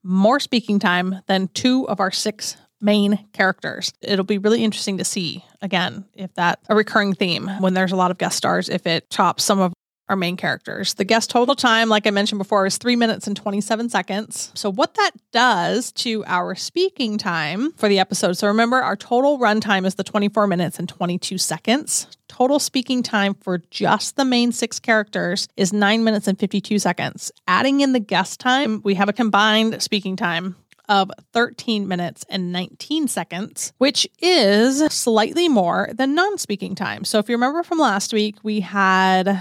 more 0.02 0.40
speaking 0.40 0.78
time 0.78 1.20
than 1.26 1.48
two 1.48 1.88
of 1.88 2.00
our 2.00 2.10
six 2.10 2.56
main 2.80 3.26
characters. 3.32 3.92
It'll 4.00 4.24
be 4.24 4.38
really 4.38 4.64
interesting 4.64 4.98
to 4.98 5.04
see 5.04 5.44
again 5.62 6.04
if 6.14 6.32
that 6.34 6.60
a 6.68 6.74
recurring 6.74 7.14
theme 7.14 7.48
when 7.58 7.74
there's 7.74 7.92
a 7.92 7.96
lot 7.96 8.10
of 8.10 8.18
guest 8.18 8.36
stars 8.36 8.68
if 8.68 8.86
it 8.86 9.10
chops 9.10 9.44
some 9.44 9.60
of 9.60 9.72
our 10.10 10.16
main 10.16 10.36
characters. 10.36 10.94
The 10.94 11.04
guest 11.04 11.30
total 11.30 11.54
time, 11.54 11.88
like 11.88 12.06
I 12.06 12.10
mentioned 12.10 12.40
before, 12.40 12.66
is 12.66 12.76
three 12.76 12.96
minutes 12.96 13.28
and 13.28 13.36
27 13.36 13.88
seconds. 13.88 14.50
So, 14.54 14.70
what 14.70 14.94
that 14.94 15.12
does 15.32 15.92
to 15.92 16.24
our 16.26 16.56
speaking 16.56 17.16
time 17.16 17.72
for 17.76 17.88
the 17.88 18.00
episode. 18.00 18.36
So, 18.36 18.48
remember, 18.48 18.82
our 18.82 18.96
total 18.96 19.38
runtime 19.38 19.86
is 19.86 19.94
the 19.94 20.02
24 20.02 20.48
minutes 20.48 20.78
and 20.80 20.88
22 20.88 21.38
seconds. 21.38 22.08
Total 22.28 22.58
speaking 22.58 23.02
time 23.02 23.34
for 23.34 23.58
just 23.70 24.16
the 24.16 24.24
main 24.24 24.50
six 24.50 24.80
characters 24.80 25.48
is 25.56 25.72
nine 25.72 26.02
minutes 26.02 26.26
and 26.26 26.38
52 26.38 26.80
seconds. 26.80 27.30
Adding 27.46 27.80
in 27.80 27.92
the 27.92 28.00
guest 28.00 28.40
time, 28.40 28.82
we 28.82 28.96
have 28.96 29.08
a 29.08 29.12
combined 29.12 29.80
speaking 29.80 30.16
time 30.16 30.56
of 30.90 31.10
13 31.32 31.88
minutes 31.88 32.26
and 32.28 32.52
19 32.52 33.08
seconds, 33.08 33.72
which 33.78 34.06
is 34.18 34.92
slightly 34.92 35.48
more 35.48 35.88
than 35.94 36.14
non 36.14 36.36
speaking 36.36 36.74
time. 36.74 37.04
So, 37.04 37.18
if 37.18 37.28
you 37.30 37.36
remember 37.36 37.62
from 37.62 37.78
last 37.78 38.12
week, 38.12 38.36
we 38.42 38.60
had 38.60 39.40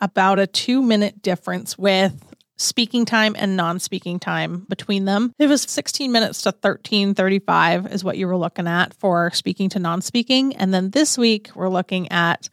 about 0.00 0.38
a 0.38 0.46
two 0.46 0.82
minute 0.82 1.22
difference 1.22 1.78
with 1.78 2.12
speaking 2.56 3.04
time 3.04 3.34
and 3.38 3.56
non 3.56 3.78
speaking 3.78 4.18
time 4.18 4.66
between 4.68 5.04
them. 5.04 5.32
It 5.38 5.46
was 5.46 5.62
16 5.62 6.10
minutes 6.10 6.42
to 6.42 6.48
1335 6.48 7.92
is 7.92 8.04
what 8.04 8.18
you 8.18 8.26
were 8.26 8.36
looking 8.36 8.66
at 8.66 8.92
for 8.94 9.30
speaking 9.30 9.68
to 9.70 9.78
non 9.78 10.02
speaking. 10.02 10.56
And 10.56 10.74
then 10.74 10.90
this 10.90 11.16
week, 11.16 11.50
we're 11.54 11.68
looking 11.68 12.10
at 12.10 12.48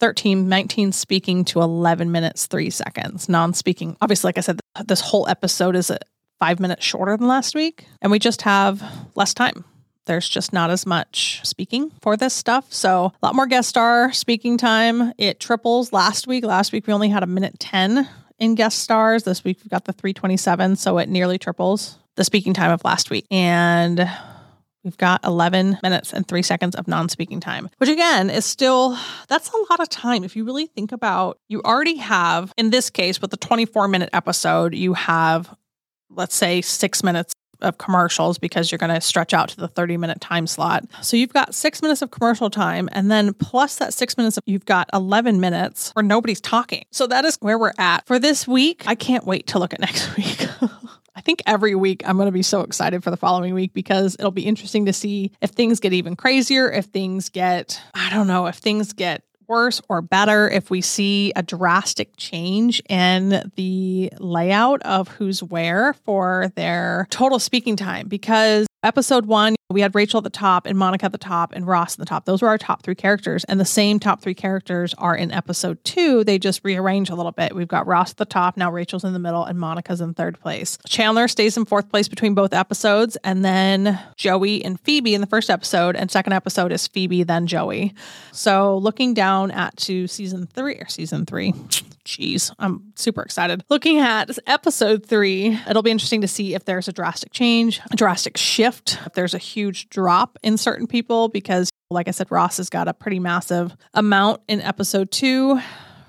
13, 0.00 0.48
19 0.48 0.92
speaking 0.92 1.44
to 1.46 1.60
11 1.60 2.10
minutes, 2.10 2.46
three 2.46 2.70
seconds, 2.70 3.28
non 3.28 3.52
speaking. 3.52 3.96
Obviously, 4.00 4.28
like 4.28 4.38
I 4.38 4.42
said, 4.42 4.60
this 4.86 5.00
whole 5.00 5.28
episode 5.28 5.76
is 5.76 5.92
five 6.38 6.60
minutes 6.60 6.84
shorter 6.84 7.16
than 7.16 7.28
last 7.28 7.54
week, 7.54 7.86
and 8.00 8.10
we 8.10 8.18
just 8.18 8.42
have 8.42 8.82
less 9.14 9.34
time. 9.34 9.64
There's 10.06 10.28
just 10.28 10.52
not 10.52 10.70
as 10.70 10.86
much 10.86 11.40
speaking 11.44 11.92
for 12.00 12.16
this 12.16 12.32
stuff. 12.32 12.72
So, 12.72 13.12
a 13.22 13.26
lot 13.26 13.34
more 13.34 13.46
guest 13.46 13.68
star 13.68 14.10
speaking 14.12 14.56
time. 14.56 15.12
It 15.18 15.38
triples 15.38 15.92
last 15.92 16.26
week. 16.26 16.44
Last 16.44 16.72
week, 16.72 16.86
we 16.86 16.94
only 16.94 17.10
had 17.10 17.22
a 17.22 17.26
minute 17.26 17.60
10 17.60 18.08
in 18.38 18.54
guest 18.54 18.78
stars. 18.78 19.24
This 19.24 19.44
week, 19.44 19.58
we've 19.58 19.70
got 19.70 19.84
the 19.84 19.92
327. 19.92 20.76
So, 20.76 20.96
it 20.96 21.10
nearly 21.10 21.36
triples 21.36 21.98
the 22.16 22.24
speaking 22.24 22.54
time 22.54 22.70
of 22.70 22.82
last 22.84 23.10
week. 23.10 23.26
And 23.30 24.08
We've 24.84 24.96
got 24.96 25.24
11 25.24 25.80
minutes 25.82 26.14
and 26.14 26.26
three 26.26 26.42
seconds 26.42 26.74
of 26.74 26.88
non 26.88 27.10
speaking 27.10 27.40
time, 27.40 27.68
which 27.78 27.90
again 27.90 28.30
is 28.30 28.46
still, 28.46 28.96
that's 29.28 29.50
a 29.50 29.56
lot 29.68 29.80
of 29.80 29.90
time. 29.90 30.24
If 30.24 30.36
you 30.36 30.44
really 30.44 30.66
think 30.66 30.92
about, 30.92 31.38
you 31.48 31.60
already 31.62 31.96
have, 31.96 32.54
in 32.56 32.70
this 32.70 32.88
case, 32.88 33.20
with 33.20 33.30
the 33.30 33.36
24 33.36 33.88
minute 33.88 34.08
episode, 34.14 34.74
you 34.74 34.94
have 34.94 35.54
let's 36.10 36.34
say 36.34 36.60
six 36.60 37.02
minutes 37.02 37.32
of 37.60 37.78
commercials 37.78 38.38
because 38.38 38.70
you're 38.70 38.78
going 38.78 38.94
to 38.94 39.00
stretch 39.00 39.34
out 39.34 39.48
to 39.50 39.56
the 39.56 39.68
30 39.68 39.96
minute 39.96 40.20
time 40.20 40.46
slot. 40.46 40.84
So 41.02 41.16
you've 41.16 41.32
got 41.32 41.54
six 41.54 41.82
minutes 41.82 42.02
of 42.02 42.10
commercial 42.10 42.50
time, 42.50 42.88
and 42.92 43.10
then 43.10 43.34
plus 43.34 43.76
that 43.76 43.92
six 43.92 44.16
minutes, 44.16 44.36
of, 44.36 44.44
you've 44.46 44.64
got 44.64 44.88
11 44.92 45.40
minutes 45.40 45.90
where 45.92 46.04
nobody's 46.04 46.40
talking. 46.40 46.84
So 46.92 47.06
that 47.08 47.24
is 47.24 47.36
where 47.40 47.58
we're 47.58 47.72
at 47.78 48.06
for 48.06 48.18
this 48.18 48.46
week. 48.46 48.84
I 48.86 48.94
can't 48.94 49.24
wait 49.24 49.48
to 49.48 49.58
look 49.58 49.74
at 49.74 49.80
next 49.80 50.16
week. 50.16 50.48
I 51.14 51.20
think 51.20 51.42
every 51.46 51.74
week 51.74 52.02
I'm 52.06 52.16
going 52.16 52.26
to 52.26 52.32
be 52.32 52.42
so 52.44 52.60
excited 52.60 53.02
for 53.02 53.10
the 53.10 53.16
following 53.16 53.52
week 53.52 53.74
because 53.74 54.14
it'll 54.20 54.30
be 54.30 54.46
interesting 54.46 54.86
to 54.86 54.92
see 54.92 55.32
if 55.40 55.50
things 55.50 55.80
get 55.80 55.92
even 55.92 56.14
crazier, 56.14 56.70
if 56.70 56.86
things 56.86 57.28
get, 57.28 57.80
I 57.92 58.08
don't 58.10 58.28
know, 58.28 58.46
if 58.46 58.54
things 58.56 58.92
get 58.92 59.24
worse 59.48 59.80
or 59.88 60.00
better 60.02 60.48
if 60.48 60.70
we 60.70 60.80
see 60.80 61.32
a 61.34 61.42
drastic 61.42 62.16
change 62.16 62.80
in 62.88 63.50
the 63.56 64.12
layout 64.18 64.82
of 64.82 65.08
who's 65.08 65.42
where 65.42 65.94
for 66.04 66.52
their 66.54 67.08
total 67.10 67.38
speaking 67.38 67.74
time 67.74 68.06
because 68.06 68.67
episode 68.82 69.26
one, 69.26 69.56
we 69.70 69.82
had 69.82 69.94
Rachel 69.94 70.18
at 70.18 70.24
the 70.24 70.30
top 70.30 70.66
and 70.66 70.78
Monica 70.78 71.06
at 71.06 71.12
the 71.12 71.18
top 71.18 71.52
and 71.52 71.66
Ross 71.66 71.94
at 71.94 71.98
the 71.98 72.06
top. 72.06 72.24
Those 72.24 72.40
were 72.40 72.48
our 72.48 72.56
top 72.56 72.82
three 72.82 72.94
characters. 72.94 73.44
And 73.44 73.60
the 73.60 73.64
same 73.64 74.00
top 74.00 74.22
three 74.22 74.34
characters 74.34 74.94
are 74.94 75.14
in 75.14 75.30
episode 75.30 75.82
two. 75.84 76.24
They 76.24 76.38
just 76.38 76.62
rearrange 76.64 77.10
a 77.10 77.14
little 77.14 77.32
bit. 77.32 77.54
We've 77.54 77.68
got 77.68 77.86
Ross 77.86 78.12
at 78.12 78.16
the 78.16 78.24
top. 78.24 78.56
Now 78.56 78.70
Rachel's 78.70 79.04
in 79.04 79.12
the 79.12 79.18
middle 79.18 79.44
and 79.44 79.58
Monica's 79.58 80.00
in 80.00 80.14
third 80.14 80.40
place. 80.40 80.78
Chandler 80.86 81.28
stays 81.28 81.56
in 81.56 81.66
fourth 81.66 81.90
place 81.90 82.08
between 82.08 82.34
both 82.34 82.54
episodes. 82.54 83.16
And 83.24 83.44
then 83.44 83.98
Joey 84.16 84.64
and 84.64 84.80
Phoebe 84.80 85.14
in 85.14 85.20
the 85.20 85.26
first 85.26 85.50
episode. 85.50 85.96
And 85.96 86.10
second 86.10 86.32
episode 86.32 86.72
is 86.72 86.86
Phoebe, 86.86 87.24
then 87.24 87.46
Joey. 87.46 87.94
So 88.32 88.78
looking 88.78 89.12
down 89.12 89.50
at 89.50 89.76
to 89.78 90.06
season 90.06 90.46
three 90.46 90.76
or 90.76 90.88
season 90.88 91.26
three. 91.26 91.52
Jeez, 92.08 92.50
I'm 92.58 92.94
super 92.96 93.20
excited. 93.20 93.62
Looking 93.68 93.98
at 93.98 94.30
episode 94.46 95.04
three, 95.04 95.58
it'll 95.68 95.82
be 95.82 95.90
interesting 95.90 96.22
to 96.22 96.28
see 96.28 96.54
if 96.54 96.64
there's 96.64 96.88
a 96.88 96.92
drastic 96.92 97.34
change, 97.34 97.82
a 97.92 97.96
drastic 97.96 98.38
shift, 98.38 98.98
if 99.04 99.12
there's 99.12 99.34
a 99.34 99.38
huge 99.38 99.90
drop 99.90 100.38
in 100.42 100.56
certain 100.56 100.86
people, 100.86 101.28
because, 101.28 101.68
like 101.90 102.08
I 102.08 102.12
said, 102.12 102.30
Ross 102.30 102.56
has 102.56 102.70
got 102.70 102.88
a 102.88 102.94
pretty 102.94 103.18
massive 103.18 103.76
amount 103.92 104.40
in 104.48 104.62
episode 104.62 105.10
two. 105.10 105.60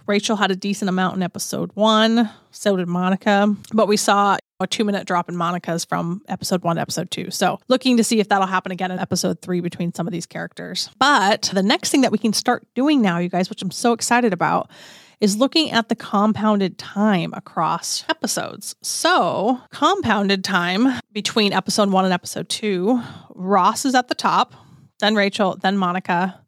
Rachel 0.07 0.38
had 0.38 0.51
a 0.51 0.55
decent 0.55 0.88
amount 0.88 1.17
in 1.17 1.21
episode 1.21 1.71
one. 1.73 2.29
So 2.51 2.77
did 2.77 2.88
Monica. 2.88 3.53
But 3.73 3.89
we 3.89 3.97
saw 3.97 4.38
a 4.62 4.67
two 4.67 4.85
minute 4.85 5.05
drop 5.05 5.27
in 5.27 5.35
Monica's 5.35 5.83
from 5.83 6.21
episode 6.29 6.63
one 6.63 6.77
to 6.77 6.81
episode 6.81 7.12
two. 7.12 7.29
So 7.29 7.59
looking 7.67 7.97
to 7.97 8.05
see 8.05 8.21
if 8.21 8.29
that'll 8.29 8.47
happen 8.47 8.71
again 8.71 8.89
in 8.91 8.99
episode 8.99 9.41
three 9.41 9.59
between 9.59 9.93
some 9.93 10.07
of 10.07 10.13
these 10.13 10.25
characters. 10.25 10.89
But 10.97 11.51
the 11.53 11.62
next 11.62 11.91
thing 11.91 12.01
that 12.01 12.12
we 12.13 12.17
can 12.17 12.31
start 12.31 12.65
doing 12.73 13.01
now, 13.01 13.17
you 13.19 13.27
guys, 13.27 13.49
which 13.49 13.62
I'm 13.62 13.69
so 13.69 13.91
excited 13.91 14.31
about, 14.31 14.71
is 15.19 15.38
looking 15.38 15.71
at 15.71 15.89
the 15.89 15.95
compounded 15.95 16.77
time 16.77 17.34
across 17.34 18.03
episodes. 18.10 18.75
So, 18.82 19.60
compounded 19.71 20.43
time 20.43 20.99
between 21.12 21.53
episode 21.53 21.89
one 21.89 22.05
and 22.05 22.13
episode 22.13 22.49
two, 22.49 23.01
Ross 23.36 23.86
is 23.86 23.95
at 23.95 24.08
the 24.08 24.15
top, 24.15 24.53
then 24.99 25.15
Rachel, 25.15 25.58
then 25.58 25.77
Monica, 25.77 26.39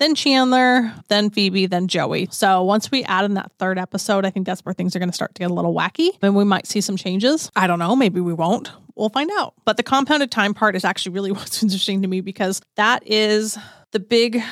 then 0.00 0.14
Chandler, 0.14 0.92
then 1.08 1.28
Phoebe, 1.30 1.66
then 1.66 1.86
Joey. 1.86 2.26
So 2.30 2.62
once 2.62 2.90
we 2.90 3.04
add 3.04 3.26
in 3.26 3.34
that 3.34 3.52
third 3.58 3.78
episode, 3.78 4.24
I 4.24 4.30
think 4.30 4.46
that's 4.46 4.64
where 4.64 4.72
things 4.72 4.96
are 4.96 4.98
going 4.98 5.10
to 5.10 5.14
start 5.14 5.34
to 5.34 5.40
get 5.40 5.50
a 5.50 5.54
little 5.54 5.74
wacky. 5.74 6.10
And 6.22 6.34
we 6.34 6.44
might 6.44 6.66
see 6.66 6.80
some 6.80 6.96
changes. 6.96 7.50
I 7.54 7.66
don't 7.66 7.78
know. 7.78 7.94
Maybe 7.94 8.18
we 8.18 8.32
won't. 8.32 8.72
We'll 8.96 9.10
find 9.10 9.30
out. 9.38 9.54
But 9.66 9.76
the 9.76 9.82
compounded 9.82 10.30
time 10.30 10.54
part 10.54 10.74
is 10.74 10.86
actually 10.86 11.12
really 11.12 11.32
what's 11.32 11.62
interesting 11.62 12.00
to 12.02 12.08
me 12.08 12.22
because 12.22 12.62
that 12.76 13.06
is 13.06 13.58
the 13.92 14.00
big 14.00 14.42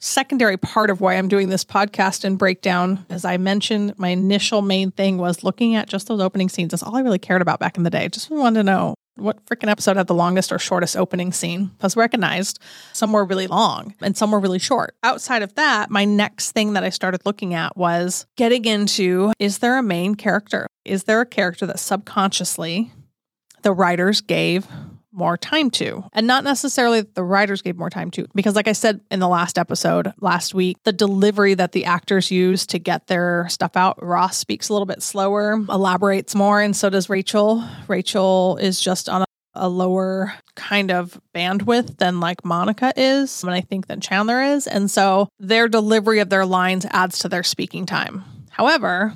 secondary 0.00 0.56
part 0.56 0.90
of 0.90 1.00
why 1.00 1.14
I'm 1.14 1.28
doing 1.28 1.48
this 1.48 1.64
podcast 1.64 2.24
and 2.24 2.38
breakdown. 2.38 3.04
As 3.10 3.24
I 3.24 3.36
mentioned, 3.36 3.98
my 3.98 4.08
initial 4.08 4.62
main 4.62 4.90
thing 4.90 5.18
was 5.18 5.44
looking 5.44 5.76
at 5.76 5.88
just 5.88 6.08
those 6.08 6.20
opening 6.20 6.48
scenes. 6.48 6.70
That's 6.70 6.82
all 6.82 6.96
I 6.96 7.00
really 7.00 7.18
cared 7.18 7.42
about 7.42 7.60
back 7.60 7.76
in 7.76 7.84
the 7.84 7.90
day. 7.90 8.08
Just 8.08 8.30
wanted 8.30 8.60
to 8.60 8.64
know 8.64 8.94
what 9.16 9.44
freaking 9.44 9.70
episode 9.70 9.96
had 9.96 10.06
the 10.06 10.14
longest 10.14 10.50
or 10.50 10.58
shortest 10.58 10.96
opening 10.96 11.32
scene 11.32 11.70
was 11.82 11.96
recognized. 11.96 12.58
Some 12.92 13.12
were 13.12 13.24
really 13.24 13.46
long 13.46 13.94
and 14.00 14.16
some 14.16 14.30
were 14.30 14.40
really 14.40 14.58
short. 14.58 14.94
Outside 15.02 15.42
of 15.42 15.54
that, 15.56 15.90
my 15.90 16.06
next 16.06 16.52
thing 16.52 16.72
that 16.72 16.84
I 16.84 16.88
started 16.88 17.20
looking 17.26 17.52
at 17.52 17.76
was 17.76 18.26
getting 18.36 18.64
into 18.64 19.32
is 19.38 19.58
there 19.58 19.78
a 19.78 19.82
main 19.82 20.14
character? 20.14 20.66
Is 20.84 21.04
there 21.04 21.20
a 21.20 21.26
character 21.26 21.66
that 21.66 21.78
subconsciously 21.78 22.92
the 23.62 23.72
writers 23.72 24.22
gave 24.22 24.66
more 25.12 25.36
time 25.36 25.70
to. 25.70 26.04
And 26.12 26.26
not 26.26 26.44
necessarily 26.44 27.00
that 27.00 27.14
the 27.14 27.24
writers 27.24 27.62
gave 27.62 27.76
more 27.76 27.90
time 27.90 28.10
to, 28.12 28.26
because, 28.34 28.54
like 28.54 28.68
I 28.68 28.72
said 28.72 29.00
in 29.10 29.20
the 29.20 29.28
last 29.28 29.58
episode 29.58 30.12
last 30.20 30.54
week, 30.54 30.76
the 30.84 30.92
delivery 30.92 31.54
that 31.54 31.72
the 31.72 31.84
actors 31.84 32.30
use 32.30 32.66
to 32.66 32.78
get 32.78 33.06
their 33.06 33.46
stuff 33.48 33.76
out, 33.76 34.02
Ross 34.02 34.36
speaks 34.36 34.68
a 34.68 34.72
little 34.72 34.86
bit 34.86 35.02
slower, 35.02 35.52
elaborates 35.52 36.34
more, 36.34 36.60
and 36.60 36.76
so 36.76 36.90
does 36.90 37.08
Rachel. 37.08 37.64
Rachel 37.88 38.56
is 38.60 38.80
just 38.80 39.08
on 39.08 39.22
a 39.22 39.26
a 39.54 39.68
lower 39.68 40.32
kind 40.54 40.90
of 40.90 41.20
bandwidth 41.34 41.98
than 41.98 42.20
like 42.20 42.44
Monica 42.44 42.92
is, 42.96 43.42
and 43.42 43.52
I 43.52 43.60
think 43.60 43.86
than 43.86 44.00
Chandler 44.00 44.42
is. 44.42 44.66
And 44.66 44.90
so 44.90 45.28
their 45.38 45.68
delivery 45.68 46.20
of 46.20 46.30
their 46.30 46.46
lines 46.46 46.86
adds 46.90 47.18
to 47.20 47.28
their 47.28 47.42
speaking 47.42 47.86
time. 47.86 48.24
However, 48.50 49.14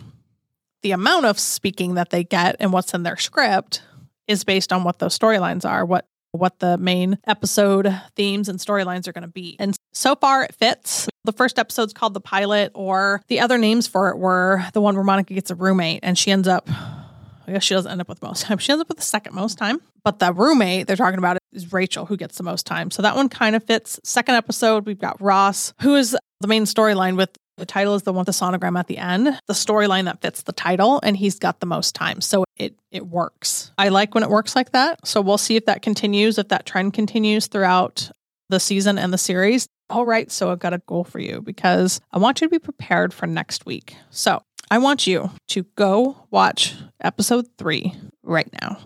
the 0.83 0.92
amount 0.92 1.26
of 1.26 1.38
speaking 1.38 1.94
that 1.94 2.11
they 2.11 2.24
get 2.24 2.57
and 2.61 2.72
what's 2.72 2.94
in 2.94 3.04
their 3.04 3.16
script 3.16 3.83
is 4.26 4.44
based 4.44 4.72
on 4.72 4.84
what 4.84 4.98
those 4.98 5.18
storylines 5.18 5.68
are, 5.68 5.84
what 5.84 6.06
what 6.34 6.58
the 6.58 6.76
main 6.78 7.16
episode 7.26 7.88
themes 8.16 8.48
and 8.48 8.58
storylines 8.58 9.06
are 9.06 9.12
going 9.12 9.22
to 9.22 9.28
be. 9.28 9.56
And 9.60 9.76
so 9.92 10.16
far 10.16 10.42
it 10.42 10.54
fits. 10.54 11.08
The 11.22 11.32
first 11.32 11.58
episode's 11.58 11.92
called 11.92 12.12
The 12.12 12.20
Pilot, 12.20 12.72
or 12.74 13.22
the 13.28 13.40
other 13.40 13.56
names 13.56 13.87
for 13.87 14.10
it 14.10 14.18
were 14.18 14.64
the 14.72 14.80
one 14.80 14.96
where 14.96 15.04
Monica 15.04 15.32
gets 15.32 15.50
a 15.50 15.54
roommate 15.54 16.00
and 16.02 16.18
she 16.18 16.32
ends 16.32 16.48
up, 16.48 16.68
I 16.68 17.52
guess 17.52 17.62
she 17.62 17.74
doesn't 17.74 17.90
end 17.90 18.00
up 18.00 18.08
with 18.08 18.20
most 18.20 18.42
time. 18.46 18.58
She 18.58 18.72
ends 18.72 18.80
up 18.80 18.88
with 18.88 18.98
the 18.98 19.04
second 19.04 19.34
most 19.34 19.58
time. 19.58 19.80
But 20.02 20.18
the 20.18 20.32
roommate 20.32 20.87
they're 20.87 20.96
talking 20.96 21.18
about 21.18 21.38
is 21.52 21.72
Rachel, 21.72 22.04
who 22.04 22.16
gets 22.16 22.37
the 22.37 22.42
most 22.42 22.66
time. 22.66 22.90
So 22.90 23.00
that 23.02 23.16
one 23.16 23.28
kind 23.28 23.56
of 23.56 23.64
fits. 23.64 23.98
Second 24.04 24.34
episode, 24.34 24.87
we've 24.87 24.98
got 24.98 25.20
Ross, 25.22 25.72
who 25.80 25.94
is 25.94 26.16
the 26.40 26.48
main 26.48 26.64
storyline 26.64 27.16
with 27.16 27.30
the 27.57 27.67
title 27.67 27.95
is 27.95 28.03
the 28.03 28.12
one 28.12 28.25
with 28.25 28.27
the 28.27 28.33
sonogram 28.33 28.79
at 28.79 28.87
the 28.87 28.99
end, 28.99 29.27
the 29.47 29.55
storyline 29.55 30.05
that 30.05 30.21
fits 30.21 30.43
the 30.43 30.53
title, 30.53 31.01
and 31.03 31.17
he's 31.17 31.38
got 31.38 31.61
the 31.61 31.67
most 31.67 31.95
time. 31.95 32.21
So 32.21 32.45
it 32.57 32.77
it 32.90 33.07
works. 33.07 33.73
I 33.79 33.88
like 33.88 34.14
when 34.14 34.25
it 34.25 34.31
works 34.31 34.57
like 34.57 34.73
that. 34.73 35.07
So 35.07 35.21
we'll 35.21 35.38
see 35.38 35.57
if 35.57 35.67
that 35.67 35.83
continues, 35.83 36.38
if 36.38 36.49
that 36.49 36.67
trend 36.67 36.95
continues 36.95 37.47
throughout 37.47 38.11
the 38.49 38.61
season 38.61 38.99
and 38.99 39.12
the 39.12 39.19
series. 39.19 39.67
All 39.90 40.07
right, 40.07 40.31
so 40.31 40.51
I've 40.51 40.59
got 40.59 40.73
a 40.73 40.83
goal 40.87 41.05
for 41.05 41.19
you 41.19 41.43
because 41.43 42.01
I 42.11 42.19
want 42.19 42.40
you 42.40 42.47
to 42.47 42.51
be 42.51 42.59
prepared 42.59 43.12
for 43.12 43.27
next 43.27 43.67
week. 43.67 43.97
So 44.11 44.43
I 44.71 44.79
want 44.79 45.07
you 45.07 45.31
to 45.49 45.64
go 45.77 46.27
watch 46.31 46.75
episode 47.01 47.47
three 47.59 47.95
right 48.23 48.49
now. 48.61 48.79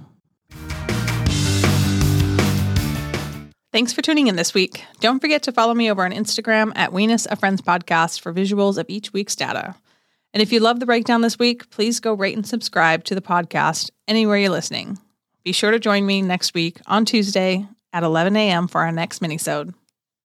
Thanks 3.79 3.93
for 3.93 4.03
tuning 4.03 4.27
in 4.27 4.35
this 4.35 4.55
week. 4.55 4.83
Don't 4.99 5.21
forget 5.21 5.45
to 5.45 5.53
follow 5.53 5.73
me 5.73 5.89
over 5.89 6.05
on 6.05 6.11
Instagram 6.11 6.73
at 6.75 6.91
WENUS 6.91 7.29
a 7.31 7.37
Friends 7.37 7.63
Podcast 7.63 8.21
for 8.21 8.35
visuals 8.35 8.77
of 8.77 8.87
each 8.89 9.13
week's 9.13 9.37
data. 9.37 9.77
And 10.35 10.43
if 10.43 10.51
you 10.51 10.59
love 10.59 10.81
the 10.81 10.85
breakdown 10.85 11.21
this 11.21 11.39
week, 11.39 11.71
please 11.71 12.01
go 12.01 12.13
rate 12.13 12.35
and 12.35 12.45
subscribe 12.45 13.05
to 13.05 13.15
the 13.15 13.21
podcast 13.21 13.93
anywhere 14.09 14.37
you're 14.37 14.51
listening. 14.51 14.99
Be 15.45 15.53
sure 15.53 15.71
to 15.71 15.79
join 15.79 16.05
me 16.05 16.23
next 16.23 16.55
week 16.55 16.81
on 16.89 17.05
Tuesday 17.05 17.69
at 17.93 18.03
11 18.03 18.35
a.m. 18.35 18.67
for 18.67 18.81
our 18.81 18.91
next 18.91 19.23
minisode. 19.23 19.75